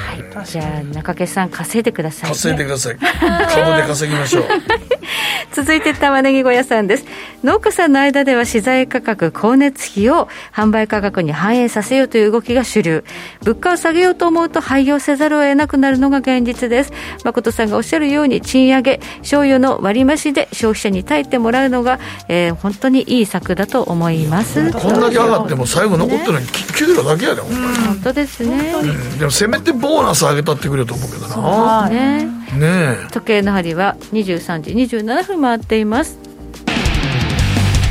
[0.00, 2.96] はい、じゃあ中家さん稼いでください、ね、稼いでください。
[2.96, 4.44] 株で稼ぎましょう。
[5.52, 7.04] 続いて玉ねぎ小屋さんです。
[7.42, 13.04] 農家さんの間では資材価格光熱費を販売価格に反映させようという動きが主流。
[13.42, 16.92] 物価を下げようと思うと廃業せざるを得なくなるのが現実です。
[17.24, 21.98] 誠さんがおっしゃるように賃上げ賞与の割増で消費者に耐えてもらうのが、
[22.28, 24.70] えー、本当にいい策だと思います。
[24.72, 26.46] こんだけ上がっても最後残ってるのに
[26.76, 27.48] 給料だけやで、ね、
[27.86, 31.88] 本当ですね、うん、でもせめてボーナス上げたってくれると思うけどな。
[31.88, 32.24] ね。
[32.54, 36.18] ね時計の針は23時27分回っています。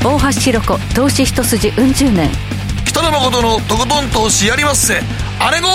[0.04, 2.30] 大橋ひろ子投資一筋うん十年。
[2.86, 5.02] 北野誠のとことん投資やりまっせ。
[5.39, 5.68] あれご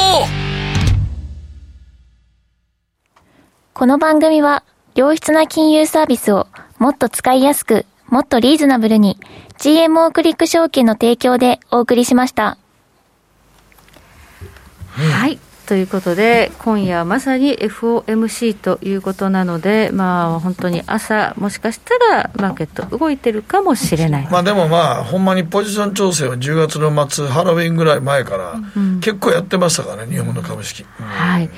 [3.72, 4.62] この番組は
[4.94, 6.46] 良質な金融サービスを
[6.78, 9.18] もっと使いやすくもっとリーズナブルに
[9.58, 12.58] GMO クリック証券の提供でお送りしました。
[14.90, 15.38] はい。
[15.66, 24.28] ということで、今夜まさに FOMC ということなので、まあ、本当に朝、もしかしたらマーケット動いてるかもしれない。
[24.30, 28.54] まあでもまあ、ほんまにポジション調整は10月の末、ハロウィンぐらい前から、
[29.00, 30.84] 結構やってましたからね、日本の株式。
[31.00, 31.48] うん、はい。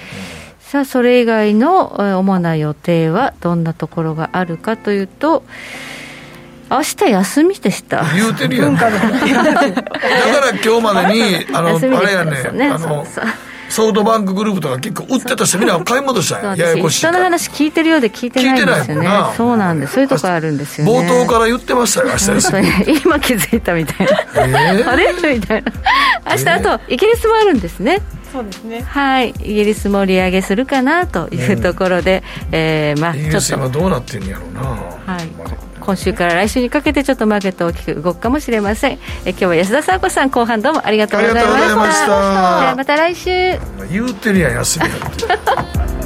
[0.61, 5.43] さあ、それ以外の主な予定はどんなところがあるかというと、
[6.71, 8.05] 明日休みでした。
[8.15, 8.75] 言うてるやん。
[8.75, 9.01] だから
[10.51, 13.07] 今日までにあの あれやねあの
[13.69, 16.67] ソフトバンクグループとか結構売ってた人みんな買い戻したんや。
[16.67, 19.09] ややこしい人の話聞いてるようで聞いてないんですよね。
[19.37, 19.95] そうなんです。
[19.95, 20.93] そういうとこあるんですよね。
[20.93, 25.12] 冒頭から言ってましたよ 明日今気づいたみたいな、えー、 あれ？
[25.35, 25.73] みたいな。
[26.31, 28.01] 明日あとイギリスもあるんですね。
[28.33, 28.83] そうですね。
[28.83, 29.31] はい。
[29.31, 33.67] イギリスも利上げするかなというところで、うん、えー、まあちょっと。
[33.67, 34.61] 今どうなってんやろうな。
[34.62, 35.29] はい、
[35.87, 38.99] 今週から来週にかけてちょっとマーケット大きく動くかもしれません。
[39.24, 42.74] え今日は安田沙子さん後半どうもありがとうございました。
[42.76, 42.97] また。
[42.97, 43.30] 来週。
[43.89, 45.97] 言うてるやん休みだって